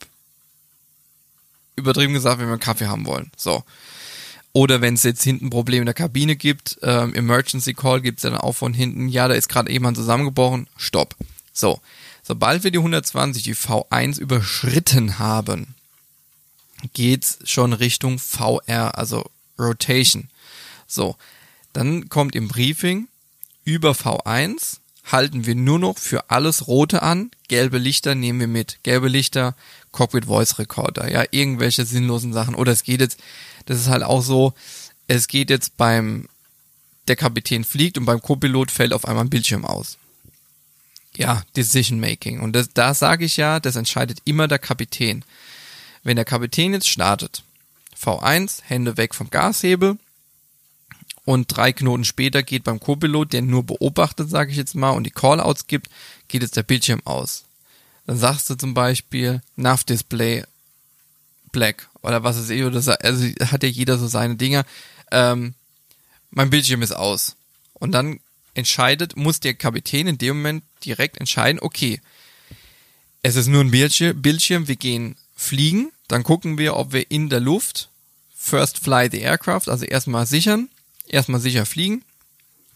übertrieben 1.77 2.13
gesagt, 2.13 2.39
wenn 2.39 2.47
wir 2.47 2.53
einen 2.53 2.59
Kaffee 2.59 2.87
haben 2.87 3.05
wollen. 3.05 3.31
So. 3.37 3.63
Oder 4.51 4.81
wenn 4.81 4.95
es 4.95 5.03
jetzt 5.03 5.23
hinten 5.23 5.49
Probleme 5.49 5.81
in 5.81 5.85
der 5.85 5.93
Kabine 5.93 6.35
gibt, 6.35 6.77
ähm, 6.81 7.13
Emergency 7.13 7.73
Call 7.73 8.01
gibt 8.01 8.19
es 8.19 8.23
dann 8.23 8.35
auch 8.35 8.53
von 8.53 8.73
hinten, 8.73 9.07
ja, 9.07 9.27
da 9.27 9.35
ist 9.35 9.49
gerade 9.49 9.71
jemand 9.71 9.97
zusammengebrochen, 9.97 10.67
stopp. 10.77 11.15
So. 11.53 11.79
Sobald 12.23 12.63
wir 12.63 12.71
die 12.71 12.79
120, 12.79 13.43
die 13.43 13.55
V1 13.55 14.19
überschritten 14.19 15.19
haben, 15.19 15.75
geht's 16.93 17.39
schon 17.45 17.71
Richtung 17.71 18.19
VR, 18.19 18.97
also 18.97 19.29
Rotation. 19.57 20.29
So. 20.87 21.15
Dann 21.73 22.09
kommt 22.09 22.35
im 22.35 22.47
Briefing, 22.47 23.07
über 23.63 23.91
V1 23.91 24.77
halten 25.11 25.45
wir 25.45 25.55
nur 25.55 25.79
noch 25.79 25.97
für 25.97 26.29
alles 26.29 26.67
Rote 26.67 27.01
an. 27.01 27.31
Gelbe 27.47 27.77
Lichter 27.77 28.15
nehmen 28.15 28.39
wir 28.39 28.47
mit. 28.47 28.79
Gelbe 28.83 29.07
Lichter, 29.07 29.55
Cockpit 29.91 30.25
Voice 30.25 30.59
Recorder, 30.59 31.11
ja, 31.11 31.25
irgendwelche 31.31 31.85
sinnlosen 31.85 32.33
Sachen. 32.33 32.55
Oder 32.55 32.71
es 32.71 32.83
geht 32.83 33.01
jetzt, 33.01 33.19
das 33.65 33.79
ist 33.79 33.87
halt 33.87 34.03
auch 34.03 34.21
so, 34.21 34.53
es 35.07 35.27
geht 35.27 35.49
jetzt 35.49 35.77
beim, 35.77 36.27
der 37.07 37.15
Kapitän 37.15 37.63
fliegt 37.63 37.97
und 37.97 38.05
beim 38.05 38.21
Co-Pilot 38.21 38.69
fällt 38.69 38.93
auf 38.93 39.05
einmal 39.05 39.25
ein 39.25 39.29
Bildschirm 39.29 39.65
aus. 39.65 39.97
Ja, 41.15 41.43
Decision 41.55 41.99
Making. 41.99 42.41
Und 42.41 42.53
das, 42.53 42.69
da 42.73 42.93
sage 42.93 43.25
ich 43.25 43.37
ja, 43.37 43.59
das 43.59 43.75
entscheidet 43.75 44.19
immer 44.25 44.47
der 44.47 44.59
Kapitän. 44.59 45.23
Wenn 46.03 46.15
der 46.15 46.25
Kapitän 46.25 46.73
jetzt 46.73 46.89
startet, 46.89 47.43
V1, 47.99 48.61
Hände 48.63 48.97
weg 48.97 49.15
vom 49.15 49.29
Gashebel, 49.29 49.97
und 51.27 51.47
drei 51.47 51.73
Knoten 51.73 52.05
später 52.05 52.41
geht 52.41 52.63
beim 52.63 52.79
Co-Pilot, 52.79 53.33
der 53.33 53.41
nur 53.41 53.61
beobachtet, 53.61 54.29
sage 54.29 54.51
ich 54.51 54.55
jetzt 54.55 54.75
mal, 54.75 54.91
und 54.91 55.03
die 55.03 55.11
Callouts 55.11 55.67
gibt, 55.67 55.89
geht 56.29 56.41
jetzt 56.41 56.55
der 56.55 56.63
Bildschirm 56.63 57.01
aus. 57.03 57.43
Dann 58.05 58.17
sagst 58.17 58.49
du 58.49 58.55
zum 58.55 58.73
Beispiel 58.73 59.41
Nav-Display 59.57 60.45
Black 61.51 61.89
oder 62.01 62.23
was 62.23 62.37
ist 62.37 62.49
eh, 62.49 62.63
oder 62.63 62.81
so, 62.81 62.93
also 62.93 63.25
hat 63.41 63.61
ja 63.61 63.67
jeder 63.67 63.97
so 63.97 64.07
seine 64.07 64.37
Dinger. 64.37 64.65
Ähm, 65.11 65.53
mein 66.31 66.49
Bildschirm 66.49 66.81
ist 66.81 66.93
aus. 66.93 67.35
Und 67.73 67.91
dann 67.91 68.21
entscheidet, 68.53 69.17
muss 69.17 69.41
der 69.41 69.53
Kapitän 69.53 70.07
in 70.07 70.17
dem 70.17 70.37
Moment 70.37 70.63
direkt 70.85 71.17
entscheiden, 71.17 71.59
okay, 71.59 71.99
es 73.21 73.35
ist 73.35 73.47
nur 73.47 73.65
ein 73.65 73.71
Bildschirm, 73.71 74.21
Bildschirm, 74.21 74.69
wir 74.69 74.77
gehen 74.77 75.17
fliegen, 75.35 75.91
dann 76.07 76.23
gucken 76.23 76.57
wir, 76.57 76.77
ob 76.77 76.93
wir 76.93 77.11
in 77.11 77.27
der 77.27 77.41
Luft 77.41 77.89
first 78.33 78.79
fly 78.79 79.09
the 79.11 79.19
aircraft, 79.19 79.67
also 79.67 79.83
erstmal 79.83 80.25
sichern, 80.25 80.69
erstmal 81.09 81.39
sicher 81.39 81.65
fliegen, 81.65 82.03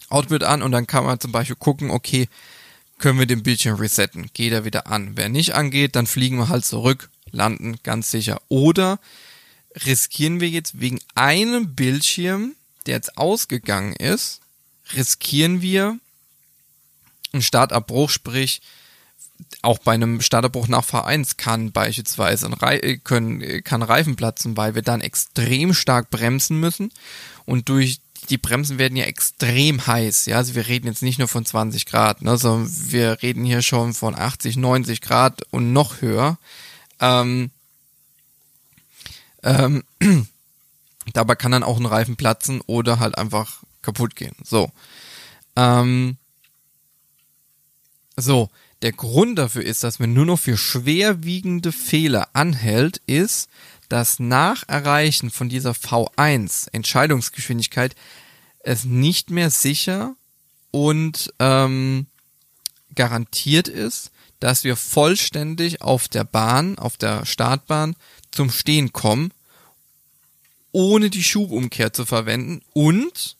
Output 0.09 0.43
an 0.43 0.61
und 0.61 0.71
dann 0.71 0.87
kann 0.87 1.05
man 1.05 1.19
zum 1.19 1.31
Beispiel 1.31 1.55
gucken, 1.55 1.89
okay, 1.89 2.27
können 2.97 3.19
wir 3.19 3.25
den 3.25 3.43
Bildschirm 3.43 3.77
resetten, 3.77 4.29
geht 4.33 4.53
er 4.53 4.65
wieder 4.65 4.87
an. 4.87 5.13
Wer 5.15 5.29
nicht 5.29 5.55
angeht, 5.55 5.95
dann 5.95 6.07
fliegen 6.07 6.37
wir 6.37 6.49
halt 6.49 6.65
zurück, 6.65 7.09
landen 7.31 7.77
ganz 7.83 8.11
sicher. 8.11 8.41
Oder 8.47 8.99
riskieren 9.85 10.39
wir 10.39 10.49
jetzt 10.49 10.79
wegen 10.79 10.99
einem 11.15 11.75
Bildschirm, 11.75 12.55
der 12.85 12.95
jetzt 12.95 13.17
ausgegangen 13.17 13.95
ist, 13.95 14.41
riskieren 14.93 15.61
wir 15.61 15.97
einen 17.33 17.41
Startabbruch, 17.41 18.09
sprich 18.09 18.61
auch 19.61 19.79
bei 19.79 19.93
einem 19.93 20.21
Startabbruch 20.21 20.67
nach 20.67 20.85
V1 20.85 21.37
kann 21.37 21.71
beispielsweise 21.71 22.47
ein 22.47 22.53
Re 22.53 22.97
können, 22.99 23.63
kann 23.63 23.81
Reifen 23.81 24.15
platzen, 24.15 24.57
weil 24.57 24.75
wir 24.75 24.81
dann 24.81 25.01
extrem 25.01 25.73
stark 25.73 26.09
bremsen 26.09 26.59
müssen 26.59 26.91
und 27.45 27.69
durch 27.69 27.99
die 28.29 28.37
Bremsen 28.37 28.77
werden 28.77 28.95
ja 28.95 29.05
extrem 29.05 29.85
heiß. 29.85 30.25
Ja, 30.27 30.37
also 30.37 30.55
wir 30.55 30.67
reden 30.67 30.87
jetzt 30.87 31.01
nicht 31.01 31.19
nur 31.19 31.27
von 31.27 31.45
20 31.45 31.85
Grad, 31.85 32.21
ne, 32.21 32.37
sondern 32.37 32.71
wir 32.91 33.21
reden 33.21 33.43
hier 33.45 33.61
schon 33.61 33.93
von 33.93 34.15
80, 34.15 34.57
90 34.57 35.01
Grad 35.01 35.41
und 35.51 35.73
noch 35.73 36.01
höher. 36.01 36.37
Ähm, 36.99 37.51
ähm, 39.43 39.83
dabei 41.13 41.35
kann 41.35 41.51
dann 41.51 41.63
auch 41.63 41.79
ein 41.79 41.85
Reifen 41.85 42.15
platzen 42.15 42.61
oder 42.61 42.99
halt 42.99 43.17
einfach 43.17 43.63
kaputt 43.81 44.15
gehen. 44.15 44.35
So. 44.43 44.71
Ähm, 45.55 46.17
so, 48.15 48.49
der 48.81 48.91
Grund 48.91 49.37
dafür 49.37 49.63
ist, 49.63 49.83
dass 49.83 49.99
man 49.99 50.13
nur 50.13 50.25
noch 50.25 50.39
für 50.39 50.57
schwerwiegende 50.57 51.71
Fehler 51.71 52.29
anhält, 52.33 53.01
ist, 53.07 53.49
dass 53.91 54.19
nach 54.19 54.63
Erreichen 54.67 55.29
von 55.31 55.49
dieser 55.49 55.71
V1 55.71 56.69
Entscheidungsgeschwindigkeit 56.71 57.93
es 58.59 58.85
nicht 58.85 59.31
mehr 59.31 59.49
sicher 59.49 60.15
und 60.71 61.33
ähm, 61.39 62.05
garantiert 62.95 63.67
ist, 63.67 64.11
dass 64.39 64.63
wir 64.63 64.77
vollständig 64.77 65.81
auf 65.81 66.07
der 66.07 66.23
Bahn, 66.23 66.77
auf 66.77 66.95
der 66.95 67.25
Startbahn 67.25 67.97
zum 68.31 68.49
Stehen 68.49 68.93
kommen, 68.93 69.33
ohne 70.71 71.09
die 71.09 71.23
Schubumkehr 71.23 71.91
zu 71.91 72.05
verwenden 72.05 72.61
und 72.73 73.35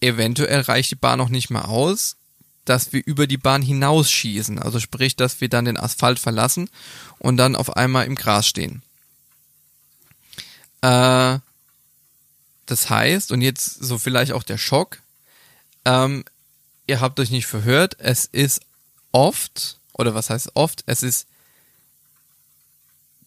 eventuell 0.00 0.62
reicht 0.62 0.90
die 0.90 0.96
Bahn 0.96 1.18
noch 1.18 1.28
nicht 1.28 1.50
mal 1.50 1.62
aus, 1.62 2.16
dass 2.64 2.92
wir 2.92 3.00
über 3.06 3.28
die 3.28 3.38
Bahn 3.38 3.62
hinausschießen. 3.62 4.58
Also 4.58 4.80
sprich, 4.80 5.14
dass 5.14 5.40
wir 5.40 5.48
dann 5.48 5.66
den 5.66 5.78
Asphalt 5.78 6.18
verlassen 6.18 6.68
und 7.18 7.36
dann 7.36 7.54
auf 7.54 7.76
einmal 7.76 8.06
im 8.06 8.16
Gras 8.16 8.48
stehen. 8.48 8.82
Äh, 10.82 11.38
das 12.66 12.90
heißt, 12.90 13.32
und 13.32 13.42
jetzt 13.42 13.64
so 13.64 13.98
vielleicht 13.98 14.32
auch 14.32 14.42
der 14.42 14.58
Schock, 14.58 15.00
ähm, 15.84 16.24
ihr 16.86 17.00
habt 17.00 17.18
euch 17.20 17.30
nicht 17.30 17.46
verhört, 17.46 17.96
es 17.98 18.26
ist 18.26 18.60
oft, 19.12 19.78
oder 19.92 20.14
was 20.14 20.30
heißt 20.30 20.50
oft, 20.54 20.82
es 20.86 21.02
ist 21.02 21.26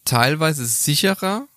teilweise 0.05 0.65
sicherer 0.65 1.47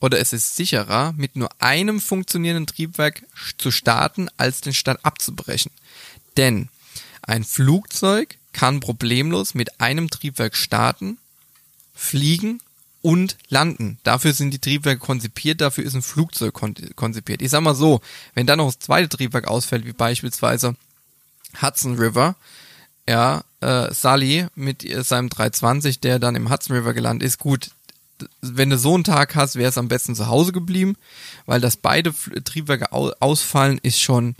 oder 0.00 0.18
es 0.18 0.32
ist 0.32 0.56
sicherer, 0.56 1.12
mit 1.12 1.36
nur 1.36 1.50
einem 1.60 2.00
funktionierenden 2.00 2.66
Triebwerk 2.66 3.24
zu 3.58 3.70
starten, 3.70 4.28
als 4.36 4.60
den 4.60 4.74
Start 4.74 5.04
abzubrechen. 5.04 5.72
Denn 6.36 6.68
ein 7.22 7.44
Flugzeug 7.44 8.38
kann 8.52 8.80
problemlos 8.80 9.54
mit 9.54 9.80
einem 9.80 10.08
Triebwerk 10.08 10.56
starten, 10.56 11.18
fliegen 11.94 12.60
und 13.08 13.38
landen. 13.48 13.96
Dafür 14.02 14.34
sind 14.34 14.50
die 14.50 14.58
Triebwerke 14.58 15.00
konzipiert, 15.00 15.62
dafür 15.62 15.82
ist 15.82 15.94
ein 15.94 16.02
Flugzeug 16.02 16.52
konzipiert. 16.52 17.40
Ich 17.40 17.48
sag 17.48 17.62
mal 17.62 17.74
so, 17.74 18.02
wenn 18.34 18.46
dann 18.46 18.58
noch 18.58 18.66
das 18.66 18.80
zweite 18.80 19.08
Triebwerk 19.08 19.48
ausfällt, 19.48 19.86
wie 19.86 19.94
beispielsweise 19.94 20.76
Hudson 21.62 21.96
River, 21.98 22.36
ja, 23.08 23.44
äh, 23.62 23.94
Sully 23.94 24.48
mit 24.54 24.86
seinem 25.06 25.30
320, 25.30 26.00
der 26.00 26.18
dann 26.18 26.36
im 26.36 26.50
Hudson 26.50 26.76
River 26.76 26.92
gelandet 26.92 27.26
ist, 27.26 27.38
gut, 27.38 27.70
wenn 28.42 28.68
du 28.68 28.76
so 28.76 28.94
einen 28.94 29.04
Tag 29.04 29.34
hast, 29.36 29.56
wäre 29.56 29.70
es 29.70 29.78
am 29.78 29.88
besten 29.88 30.14
zu 30.14 30.26
Hause 30.26 30.52
geblieben, 30.52 30.94
weil 31.46 31.62
dass 31.62 31.78
beide 31.78 32.12
Triebwerke 32.44 32.92
ausfallen, 32.92 33.78
ist 33.82 34.02
schon 34.02 34.36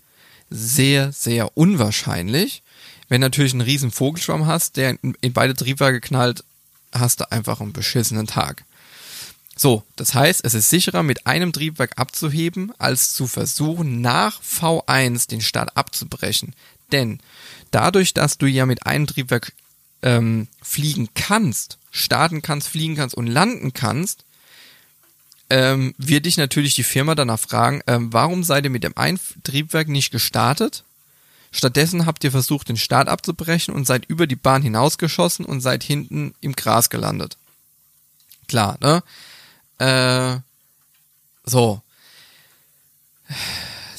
sehr, 0.51 1.11
sehr 1.13 1.57
unwahrscheinlich. 1.57 2.63
Wenn 3.09 3.23
natürlich 3.23 3.55
einen 3.55 3.63
riesen 3.63 3.93
Vogelschwamm 3.93 4.45
hast, 4.45 4.77
der 4.77 4.99
in 5.01 5.33
beide 5.33 5.55
Triebwerke 5.55 6.03
knallt, 6.03 6.45
hast 6.93 7.21
du 7.21 7.31
einfach 7.31 7.61
einen 7.61 7.73
beschissenen 7.73 8.27
Tag. 8.27 8.65
So, 9.57 9.83
das 9.97 10.15
heißt, 10.15 10.45
es 10.45 10.55
ist 10.55 10.71
sicherer, 10.71 11.03
mit 11.03 11.27
einem 11.27 11.53
Triebwerk 11.53 11.93
abzuheben, 11.97 12.73
als 12.79 13.13
zu 13.13 13.27
versuchen, 13.27 14.01
nach 14.01 14.41
V1 14.41 15.29
den 15.29 15.41
Start 15.41 15.77
abzubrechen. 15.77 16.55
Denn 16.93 17.19
dadurch, 17.73 18.15
dass 18.15 18.39
du 18.39 18.47
ja 18.47 18.67
mit 18.67 18.87
einem 18.87 19.09
Triebwerk 19.09 19.53
ähm, 20.03 20.47
fliegen 20.63 21.09
kannst, 21.15 21.79
starten 21.91 22.41
kannst, 22.41 22.69
fliegen 22.69 22.95
kannst 22.95 23.17
und 23.17 23.27
landen 23.27 23.73
kannst, 23.73 24.25
ähm, 25.51 25.95
wird 25.99 26.27
dich 26.27 26.37
natürlich 26.37 26.75
die 26.75 26.85
Firma 26.85 27.15
danach 27.15 27.41
fragen, 27.41 27.83
ähm, 27.87 28.13
warum 28.13 28.45
seid 28.45 28.65
ihr 28.65 28.71
mit 28.71 28.85
dem 28.85 28.97
einen 28.97 29.19
Triebwerk 29.43 29.89
nicht 29.89 30.11
gestartet? 30.11 30.85
Stattdessen 31.51 32.07
habt 32.07 32.25
ihr 32.25 32.31
versucht, 32.31 32.69
den 32.69 32.77
Start 32.77 33.09
abzubrechen 33.09 33.75
und 33.75 33.87
seid 33.87 34.05
über 34.07 34.27
die 34.27 34.37
Bahn 34.37 34.63
hinausgeschossen 34.63 35.45
und 35.45 35.61
seid 35.61 35.83
hinten 35.83 36.35
im 36.41 36.55
Gras 36.55 36.91
gelandet. 36.91 37.37
Klar, 38.49 38.79
ne? 38.81 39.03
Äh, 39.79 40.41
so. 41.45 41.83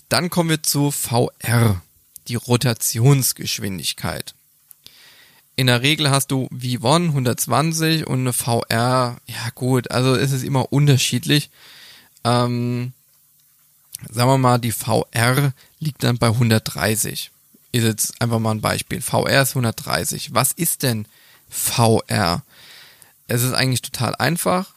Dann 0.09 0.29
kommen 0.29 0.49
wir 0.49 0.63
zu 0.63 0.91
VR, 0.91 1.81
die 2.27 2.35
Rotationsgeschwindigkeit. 2.35 4.33
In 5.55 5.67
der 5.67 5.81
Regel 5.81 6.09
hast 6.09 6.31
du 6.31 6.47
V1 6.53 7.07
120 7.07 8.07
und 8.07 8.21
eine 8.21 8.33
VR, 8.33 9.17
ja 9.25 9.49
gut, 9.55 9.91
also 9.91 10.15
es 10.15 10.31
ist 10.31 10.43
immer 10.43 10.71
unterschiedlich. 10.71 11.49
Ähm, 12.23 12.93
sagen 14.09 14.29
wir 14.29 14.37
mal, 14.37 14.57
die 14.57 14.71
VR 14.71 15.53
liegt 15.79 16.03
dann 16.03 16.17
bei 16.17 16.27
130. 16.27 17.31
Ist 17.71 17.83
jetzt 17.83 18.21
einfach 18.21 18.39
mal 18.39 18.51
ein 18.51 18.61
Beispiel. 18.61 19.01
VR 19.01 19.43
ist 19.43 19.51
130. 19.51 20.33
Was 20.33 20.51
ist 20.53 20.83
denn 20.83 21.05
VR? 21.49 22.43
Es 23.27 23.43
ist 23.43 23.53
eigentlich 23.53 23.81
total 23.81 24.15
einfach. 24.15 24.73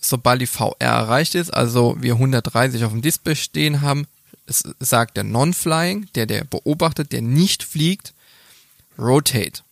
Sobald 0.00 0.40
die 0.40 0.46
VR 0.46 0.76
erreicht 0.78 1.34
ist, 1.34 1.50
also 1.50 1.96
wir 1.98 2.14
130 2.14 2.84
auf 2.84 2.92
dem 2.92 3.02
Display 3.02 3.34
stehen 3.34 3.80
haben, 3.80 4.06
es 4.46 4.62
sagt 4.78 5.16
der 5.16 5.24
Non-Flying, 5.24 6.08
der 6.14 6.26
der 6.26 6.44
beobachtet, 6.44 7.12
der 7.12 7.20
nicht 7.20 7.64
fliegt, 7.64 8.14
Rotate. 8.96 9.62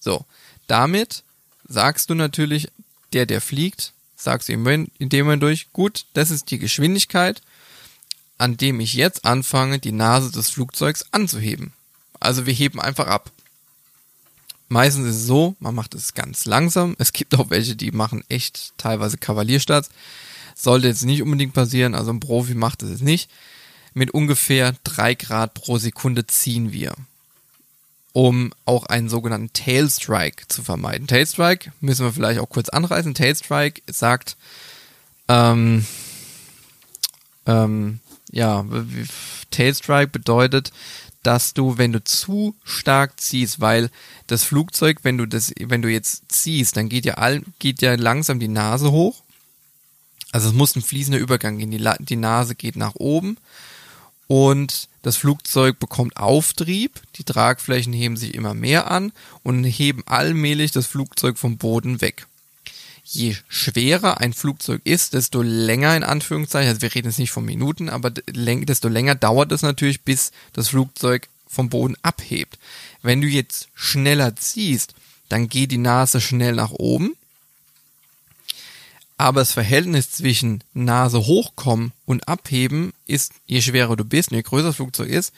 So, 0.00 0.24
damit 0.66 1.24
sagst 1.68 2.08
du 2.08 2.14
natürlich, 2.14 2.68
der, 3.12 3.26
der 3.26 3.40
fliegt, 3.40 3.92
sagst 4.16 4.48
du 4.48 4.52
ihm 4.52 4.66
in 4.66 5.08
dem 5.08 5.26
Moment 5.26 5.42
durch, 5.42 5.72
gut, 5.72 6.06
das 6.14 6.30
ist 6.30 6.50
die 6.50 6.58
Geschwindigkeit, 6.58 7.42
an 8.38 8.56
dem 8.56 8.80
ich 8.80 8.94
jetzt 8.94 9.24
anfange, 9.24 9.78
die 9.78 9.92
Nase 9.92 10.30
des 10.30 10.50
Flugzeugs 10.50 11.04
anzuheben. 11.12 11.72
Also 12.20 12.46
wir 12.46 12.52
heben 12.52 12.80
einfach 12.80 13.06
ab. 13.06 13.30
Meistens 14.68 15.06
ist 15.06 15.16
es 15.16 15.26
so, 15.26 15.56
man 15.60 15.74
macht 15.74 15.94
es 15.94 16.14
ganz 16.14 16.46
langsam. 16.46 16.96
Es 16.98 17.12
gibt 17.12 17.34
auch 17.34 17.50
welche, 17.50 17.76
die 17.76 17.90
machen 17.90 18.24
echt 18.28 18.72
teilweise 18.78 19.18
Kavalierstarts. 19.18 19.90
Sollte 20.54 20.88
jetzt 20.88 21.04
nicht 21.04 21.22
unbedingt 21.22 21.52
passieren, 21.52 21.94
also 21.94 22.10
ein 22.10 22.20
Profi 22.20 22.54
macht 22.54 22.82
es 22.82 23.00
nicht. 23.00 23.30
Mit 23.92 24.12
ungefähr 24.12 24.74
drei 24.82 25.14
Grad 25.14 25.54
pro 25.54 25.78
Sekunde 25.78 26.26
ziehen 26.26 26.72
wir 26.72 26.94
um 28.14 28.52
auch 28.64 28.86
einen 28.86 29.08
sogenannten 29.08 29.52
Tailstrike 29.52 30.46
zu 30.46 30.62
vermeiden. 30.62 31.08
Tailstrike 31.08 31.72
müssen 31.80 32.06
wir 32.06 32.12
vielleicht 32.12 32.38
auch 32.38 32.48
kurz 32.48 32.68
anreißen. 32.68 33.12
Tailstrike 33.12 33.82
sagt, 33.88 34.36
ähm, 35.26 35.84
ähm, 37.46 38.00
ja, 38.30 38.64
Tailstrike 39.50 40.10
bedeutet, 40.10 40.72
dass 41.22 41.54
du, 41.54 41.78
wenn 41.78 41.92
du 41.92 42.04
zu 42.04 42.54
stark 42.64 43.20
ziehst, 43.20 43.60
weil 43.60 43.90
das 44.26 44.44
Flugzeug, 44.44 44.98
wenn 45.02 45.18
du 45.18 45.26
das, 45.26 45.52
wenn 45.58 45.82
du 45.82 45.88
jetzt 45.88 46.30
ziehst, 46.30 46.76
dann 46.76 46.88
geht 46.88 47.06
ja 47.06 47.14
all, 47.14 47.42
geht 47.58 47.80
ja 47.80 47.94
langsam 47.94 48.38
die 48.38 48.48
Nase 48.48 48.92
hoch. 48.92 49.22
Also 50.32 50.48
es 50.48 50.54
muss 50.54 50.76
ein 50.76 50.82
fließender 50.82 51.18
Übergang 51.18 51.58
gehen. 51.58 51.70
Die, 51.70 52.04
die 52.04 52.16
Nase 52.16 52.54
geht 52.54 52.76
nach 52.76 52.94
oben 52.96 53.38
und 54.26 54.88
das 55.02 55.16
Flugzeug 55.16 55.78
bekommt 55.78 56.16
Auftrieb, 56.16 57.00
die 57.16 57.24
Tragflächen 57.24 57.92
heben 57.92 58.16
sich 58.16 58.34
immer 58.34 58.54
mehr 58.54 58.90
an 58.90 59.12
und 59.42 59.64
heben 59.64 60.02
allmählich 60.06 60.72
das 60.72 60.86
Flugzeug 60.86 61.38
vom 61.38 61.56
Boden 61.58 62.00
weg. 62.00 62.26
Je 63.04 63.36
schwerer 63.48 64.20
ein 64.20 64.32
Flugzeug 64.32 64.80
ist, 64.84 65.12
desto 65.12 65.42
länger 65.42 65.96
in 65.96 66.02
Anführungszeichen, 66.02 66.70
also 66.70 66.82
wir 66.82 66.94
reden 66.94 67.08
jetzt 67.08 67.18
nicht 67.18 67.30
von 67.30 67.44
Minuten, 67.44 67.88
aber 67.88 68.10
desto 68.10 68.88
länger 68.88 69.14
dauert 69.14 69.52
es 69.52 69.62
natürlich, 69.62 70.02
bis 70.02 70.32
das 70.54 70.68
Flugzeug 70.68 71.28
vom 71.46 71.68
Boden 71.68 71.96
abhebt. 72.02 72.58
Wenn 73.02 73.20
du 73.20 73.28
jetzt 73.28 73.68
schneller 73.74 74.34
ziehst, 74.36 74.94
dann 75.28 75.48
geht 75.48 75.70
die 75.70 75.78
Nase 75.78 76.20
schnell 76.20 76.54
nach 76.54 76.72
oben 76.72 77.14
aber 79.16 79.40
das 79.40 79.52
Verhältnis 79.52 80.10
zwischen 80.10 80.62
Nase 80.72 81.26
hochkommen 81.26 81.92
und 82.04 82.26
abheben 82.28 82.92
ist, 83.06 83.32
je 83.46 83.60
schwerer 83.60 83.96
du 83.96 84.04
bist, 84.04 84.32
je 84.32 84.42
größer 84.42 84.68
das 84.68 84.76
Flugzeug 84.76 85.08
ist, 85.08 85.32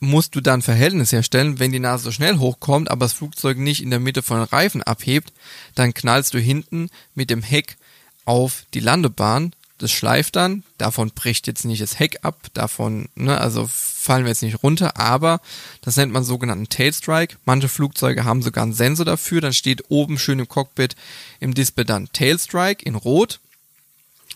musst 0.00 0.34
du 0.34 0.40
dann 0.40 0.62
Verhältnis 0.62 1.12
herstellen. 1.12 1.58
Wenn 1.58 1.72
die 1.72 1.80
Nase 1.80 2.04
so 2.04 2.12
schnell 2.12 2.38
hochkommt, 2.38 2.90
aber 2.90 3.04
das 3.06 3.12
Flugzeug 3.12 3.58
nicht 3.58 3.82
in 3.82 3.90
der 3.90 4.00
Mitte 4.00 4.22
von 4.22 4.38
den 4.38 4.48
Reifen 4.48 4.82
abhebt, 4.82 5.32
dann 5.74 5.94
knallst 5.94 6.34
du 6.34 6.38
hinten 6.38 6.90
mit 7.14 7.30
dem 7.30 7.42
Heck 7.42 7.76
auf 8.24 8.64
die 8.74 8.80
Landebahn. 8.80 9.52
Das 9.78 9.92
schleift 9.92 10.34
dann, 10.34 10.64
davon 10.76 11.10
bricht 11.10 11.46
jetzt 11.46 11.64
nicht 11.64 11.80
das 11.80 12.00
Heck 12.00 12.18
ab, 12.22 12.48
davon, 12.52 13.08
ne, 13.14 13.40
also 13.40 13.68
fallen 13.72 14.24
wir 14.24 14.30
jetzt 14.30 14.42
nicht 14.42 14.64
runter, 14.64 14.96
aber 14.96 15.40
das 15.82 15.96
nennt 15.96 16.12
man 16.12 16.24
sogenannten 16.24 16.68
Tailstrike. 16.68 17.36
Manche 17.44 17.68
Flugzeuge 17.68 18.24
haben 18.24 18.42
sogar 18.42 18.64
einen 18.64 18.72
Sensor 18.72 19.06
dafür, 19.06 19.40
dann 19.40 19.52
steht 19.52 19.84
oben 19.88 20.18
schön 20.18 20.40
im 20.40 20.48
Cockpit 20.48 20.96
im 21.38 21.54
Display 21.54 21.84
dann 21.84 22.12
Tailstrike 22.12 22.84
in 22.84 22.96
Rot. 22.96 23.38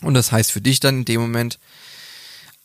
Und 0.01 0.13
das 0.13 0.31
heißt 0.31 0.51
für 0.51 0.61
dich 0.61 0.79
dann 0.79 0.99
in 0.99 1.05
dem 1.05 1.19
Moment 1.19 1.59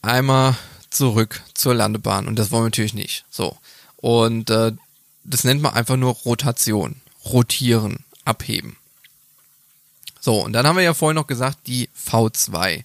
einmal 0.01 0.57
zurück 0.91 1.43
zur 1.55 1.75
Landebahn 1.75 2.27
und 2.27 2.37
das 2.39 2.51
wollen 2.51 2.65
wir 2.65 2.69
natürlich 2.69 2.95
nicht. 2.95 3.25
So. 3.31 3.57
Und 3.97 4.51
äh, 4.51 4.73
das 5.25 5.45
nennt 5.45 5.63
man 5.63 5.75
einfach 5.75 5.97
nur 5.97 6.15
Rotation, 6.15 7.01
rotieren, 7.25 8.05
abheben. 8.25 8.77
So, 10.21 10.45
und 10.45 10.53
dann 10.53 10.67
haben 10.67 10.77
wir 10.77 10.83
ja 10.83 10.95
vorhin 10.95 11.17
noch 11.17 11.27
gesagt, 11.27 11.67
die 11.67 11.89
V2, 11.97 12.85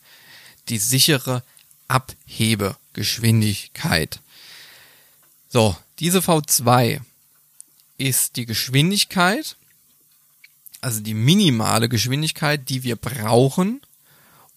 die 0.70 0.78
sichere 0.78 1.44
Abhebegeschwindigkeit. 1.88 4.20
So, 5.50 5.76
diese 6.00 6.20
V2 6.20 7.02
ist 7.98 8.36
die 8.36 8.46
Geschwindigkeit, 8.46 9.56
also 10.82 11.00
die 11.00 11.14
minimale 11.14 11.88
Geschwindigkeit, 11.90 12.70
die 12.70 12.84
wir 12.84 12.96
brauchen, 12.96 13.82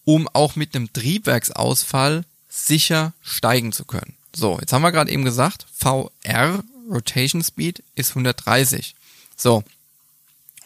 um 0.04 0.28
auch 0.28 0.56
mit 0.56 0.74
einem 0.74 0.92
Triebwerksausfall 0.92 2.24
sicher 2.56 3.12
steigen 3.22 3.72
zu 3.72 3.84
können. 3.84 4.14
So, 4.34 4.58
jetzt 4.60 4.72
haben 4.72 4.82
wir 4.82 4.92
gerade 4.92 5.10
eben 5.10 5.24
gesagt, 5.24 5.66
VR, 5.76 6.62
Rotation 6.90 7.42
Speed, 7.42 7.82
ist 7.94 8.10
130. 8.10 8.94
So, 9.36 9.62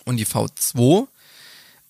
und 0.05 0.16
die 0.16 0.26
V2 0.26 1.07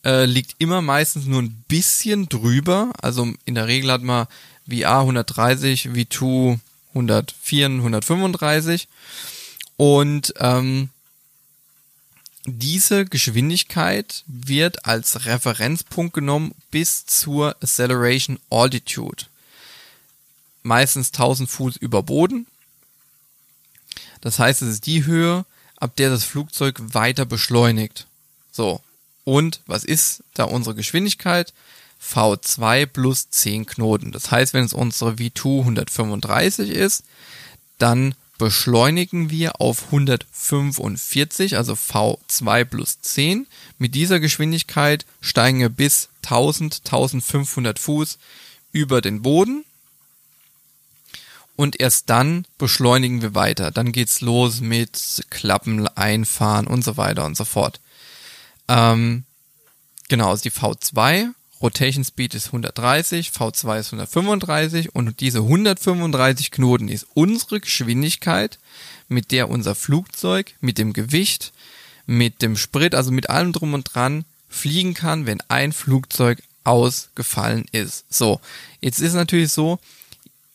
äh, 0.05 0.25
liegt 0.25 0.57
immer 0.59 0.83
meistens 0.83 1.27
nur 1.27 1.43
ein 1.43 1.65
bisschen 1.69 2.29
drüber. 2.29 2.93
Also 3.01 3.33
in 3.45 3.55
der 3.55 3.67
Regel 3.67 3.93
hat 3.93 4.03
man 4.03 4.27
VR 4.69 5.01
130, 5.01 5.89
V2 5.89 6.59
104, 6.95 7.67
135 7.67 8.89
und 9.77 10.35
ähm, 10.39 10.91
diese 12.47 13.05
Geschwindigkeit 13.05 14.25
wird 14.27 14.87
als 14.87 15.27
Referenzpunkt 15.27 16.15
genommen 16.15 16.55
bis 16.71 17.07
zur 17.07 17.57
Acceleration 17.63 18.39
Altitude. 18.51 19.27
Meistens 20.63 21.09
1000 21.09 21.49
Fuß 21.49 21.77
über 21.77 22.03
Boden. 22.03 22.47
Das 24.21 24.39
heißt, 24.39 24.63
es 24.63 24.69
ist 24.69 24.87
die 24.87 25.05
Höhe, 25.05 25.45
ab 25.77 25.97
der 25.97 26.11
das 26.11 26.25
Flugzeug 26.25 26.81
weiter 26.95 27.25
beschleunigt. 27.25 28.07
So. 28.53 28.81
Und 29.25 29.61
was 29.67 29.85
ist 29.85 30.23
da 30.35 30.45
unsere 30.45 30.75
Geschwindigkeit? 30.75 31.53
V2 32.03 32.87
plus 32.87 33.31
10 33.31 33.67
Knoten. 33.67 34.13
Das 34.13 34.31
heißt, 34.31 34.55
wenn 34.55 34.65
es 34.65 34.73
unsere 34.73 35.13
V2 35.13 35.61
135 35.61 36.71
ist, 36.71 37.05
dann 37.79 38.15
beschleunigen 38.39 39.29
wir 39.29 39.61
auf 39.61 39.87
145, 39.87 41.59
also 41.59 41.75
V2 41.75 42.65
plus 42.65 43.01
10. 43.03 43.47
Mit 43.79 43.95
dieser 43.95 44.19
Geschwindigkeit 44.19 45.05
steigen 45.21 45.61
wir 45.61 45.69
bis 45.69 46.09
1000, 46.25 46.81
1500 46.87 47.79
Fuß 47.79 48.19
über 48.73 49.03
den 49.03 49.21
Boden. 49.21 49.65
Und 51.61 51.79
erst 51.79 52.09
dann 52.09 52.47
beschleunigen 52.57 53.21
wir 53.21 53.35
weiter. 53.35 53.71
Dann 53.71 53.93
geht's 53.93 54.23
los 54.23 54.63
mit 54.63 55.27
Klappen 55.29 55.87
einfahren 55.89 56.67
und 56.67 56.83
so 56.83 56.97
weiter 56.97 57.27
und 57.27 57.37
so 57.37 57.45
fort. 57.45 57.81
Ähm, 58.67 59.25
genau, 60.09 60.31
also 60.31 60.43
die 60.43 60.53
V2 60.53 61.35
Rotation 61.61 62.03
Speed 62.03 62.35
ist 62.35 62.47
130, 62.47 63.29
V2 63.29 63.79
ist 63.79 63.87
135 63.89 64.95
und 64.95 65.21
diese 65.21 65.41
135 65.41 66.51
Knoten 66.51 66.89
ist 66.89 67.07
unsere 67.13 67.61
Geschwindigkeit, 67.61 68.59
mit 69.09 69.31
der 69.31 69.51
unser 69.51 69.75
Flugzeug 69.75 70.55
mit 70.63 70.79
dem 70.79 70.95
Gewicht, 70.95 71.53
mit 72.07 72.41
dem 72.41 72.57
Sprit, 72.57 72.95
also 72.95 73.11
mit 73.11 73.29
allem 73.29 73.53
drum 73.53 73.75
und 73.75 73.95
dran 73.95 74.25
fliegen 74.49 74.95
kann, 74.95 75.27
wenn 75.27 75.43
ein 75.49 75.75
Flugzeug 75.75 76.43
ausgefallen 76.65 77.67
ist. 77.71 78.07
So, 78.09 78.41
jetzt 78.81 79.01
ist 79.01 79.13
natürlich 79.13 79.53
so, 79.53 79.79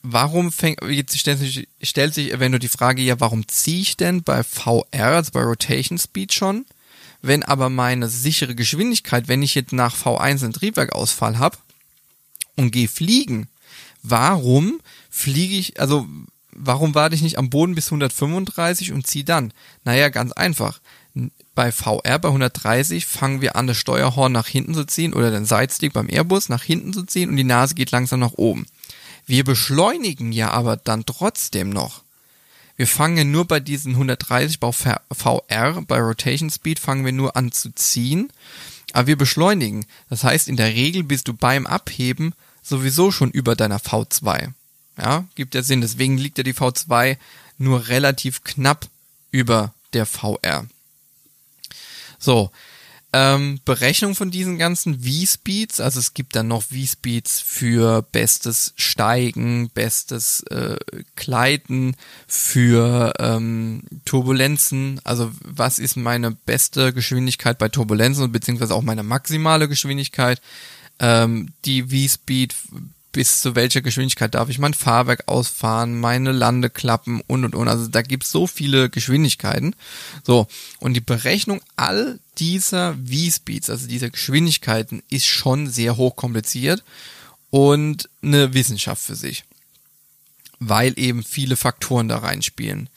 warum 0.06 0.52
fängt, 0.52 0.82
jetzt 0.84 1.18
stellt 1.18 1.40
sich, 1.40 1.68
stellt 1.82 2.14
sich 2.14 2.32
eventuell 2.32 2.60
die 2.60 2.68
Frage, 2.68 3.02
ja, 3.02 3.20
warum 3.20 3.48
ziehe 3.48 3.82
ich 3.82 3.98
denn 3.98 4.24
bei 4.24 4.44
VR, 4.44 4.86
also 4.92 5.32
bei 5.32 5.42
Rotation 5.42 5.98
Speed 5.98 6.34
schon? 6.34 6.66
Wenn 7.22 7.44
aber 7.44 7.70
meine 7.70 8.08
sichere 8.08 8.56
Geschwindigkeit, 8.56 9.28
wenn 9.28 9.42
ich 9.42 9.56
jetzt 9.56 9.74
nach 9.74 9.96
V1 9.96 10.44
einen 10.44 10.54
Triebwerkausfall 10.54 11.40
habe 11.40 11.58
und 12.56 12.72
gehe 12.72 12.88
fliegen, 12.88 13.48
warum 14.04 14.80
fliege 15.10 15.56
ich, 15.56 15.80
also 15.80 16.08
warum 16.52 16.94
warte 16.94 17.16
ich 17.16 17.22
nicht 17.22 17.38
am 17.38 17.50
Boden 17.50 17.76
bis 17.76 17.88
135 17.88 18.92
und 18.92 19.08
ziehe 19.08 19.26
dann? 19.26 19.54
Naja, 19.84 20.10
ganz 20.10 20.32
einfach. 20.34 20.80
Bei 21.56 21.72
VR 21.72 22.20
bei 22.20 22.28
130 22.28 23.06
fangen 23.06 23.42
wir 23.42 23.56
an, 23.56 23.68
das 23.68 23.78
Steuerhorn 23.78 24.32
nach 24.32 24.48
hinten 24.48 24.74
zu 24.74 24.86
ziehen 24.86 25.14
oder 25.14 25.32
den 25.32 25.46
Sidestick 25.46 25.94
beim 25.94 26.10
Airbus 26.10 26.50
nach 26.50 26.64
hinten 26.64 26.94
zu 26.94 27.04
ziehen 27.04 27.30
und 27.30 27.38
die 27.38 27.44
Nase 27.44 27.74
geht 27.74 27.92
langsam 27.92 28.20
nach 28.20 28.34
oben. 28.34 28.68
Wir 29.26 29.44
beschleunigen 29.44 30.32
ja 30.32 30.52
aber 30.52 30.78
dann 30.78 31.06
trotzdem 31.06 31.70
noch. 31.70 32.04
Wir 32.78 32.88
fangen 32.88 33.32
nur 33.32 33.46
bei 33.46 33.60
diesen 33.60 33.94
130 33.94 34.60
bei 34.60 34.72
VR, 34.72 35.82
bei 35.82 36.00
Rotation 36.00 36.50
Speed 36.50 36.80
fangen 36.80 37.06
wir 37.06 37.14
nur 37.14 37.38
an 37.38 37.52
zu 37.52 37.74
ziehen, 37.74 38.32
aber 38.92 39.08
wir 39.08 39.18
beschleunigen. 39.18 39.86
Das 40.10 40.24
heißt, 40.24 40.48
in 40.48 40.58
der 40.58 40.74
Regel 40.74 41.04
bist 41.04 41.28
du 41.28 41.34
beim 41.34 41.66
Abheben 41.68 42.34
sowieso 42.62 43.12
schon 43.12 43.32
über 43.32 43.56
deiner 43.56 43.80
V2. 43.80 44.52
Ja, 44.98 45.26
gibt 45.36 45.56
ja 45.56 45.62
Sinn. 45.64 45.82
Deswegen 45.82 46.18
liegt 46.18 46.38
ja 46.38 46.44
die 46.44 46.54
V2 46.54 47.18
nur 47.58 47.88
relativ 47.88 48.44
knapp 48.44 48.88
über 49.32 49.74
der 49.94 50.06
VR. 50.06 50.66
So, 52.18 52.52
ähm, 53.18 53.62
Berechnung 53.64 54.14
von 54.14 54.30
diesen 54.30 54.58
ganzen 54.58 55.00
V-Speeds, 55.00 55.80
also 55.80 56.02
es 56.02 56.14
gibt 56.14 56.36
dann 56.36 56.50
noch 56.50 56.64
V-Speeds 56.64 57.40
für 57.40 58.02
bestes 58.02 58.74
Steigen, 58.76 59.70
bestes 59.70 60.44
äh, 60.50 60.76
Gleiten, 61.16 61.96
für 62.28 63.14
ähm, 63.18 63.84
Turbulenzen, 64.04 65.00
also 65.06 65.32
was 65.40 65.80
ist 65.80 65.96
meine 65.96 66.32
beste 66.32 66.92
Geschwindigkeit 66.92 67.58
bei 67.58 67.70
Turbulenzen, 67.70 68.30
beziehungsweise 68.34 68.76
auch 68.76 68.82
meine 68.82 69.04
maximale 69.04 69.70
Geschwindigkeit. 69.70 70.42
Ähm, 71.00 71.54
die 71.64 71.84
V-Speed 71.84 72.54
bis 73.16 73.40
zu 73.40 73.56
welcher 73.56 73.80
Geschwindigkeit 73.80 74.36
darf 74.36 74.50
ich 74.50 74.60
mein 74.60 74.74
Fahrwerk 74.74 75.30
ausfahren, 75.30 75.98
meine 75.98 76.34
Landeklappen 76.34 77.22
und 77.26 77.46
und 77.46 77.56
und. 77.56 77.70
Also 77.70 77.88
da 77.88 78.02
gibt's 78.02 78.30
so 78.30 78.46
viele 78.46 78.90
Geschwindigkeiten. 78.90 79.74
So, 80.26 80.48
und 80.82 80.96
die 80.96 81.02
Berechnung 81.02 81.62
all 81.78 82.20
dieser 82.40 82.96
V-Speeds, 82.96 83.70
also 83.70 83.88
dieser 83.88 84.10
Geschwindigkeiten, 84.10 85.02
ist 85.10 85.28
schon 85.28 85.70
sehr 85.70 85.96
hochkompliziert 85.96 86.84
und 87.52 88.10
eine 88.22 88.54
Wissenschaft 88.54 89.02
für 89.02 89.16
sich. 89.16 89.46
Weil 90.60 91.00
eben 91.00 91.24
viele 91.24 91.56
Faktoren 91.56 92.10
da 92.10 92.18
reinspielen. 92.18 92.90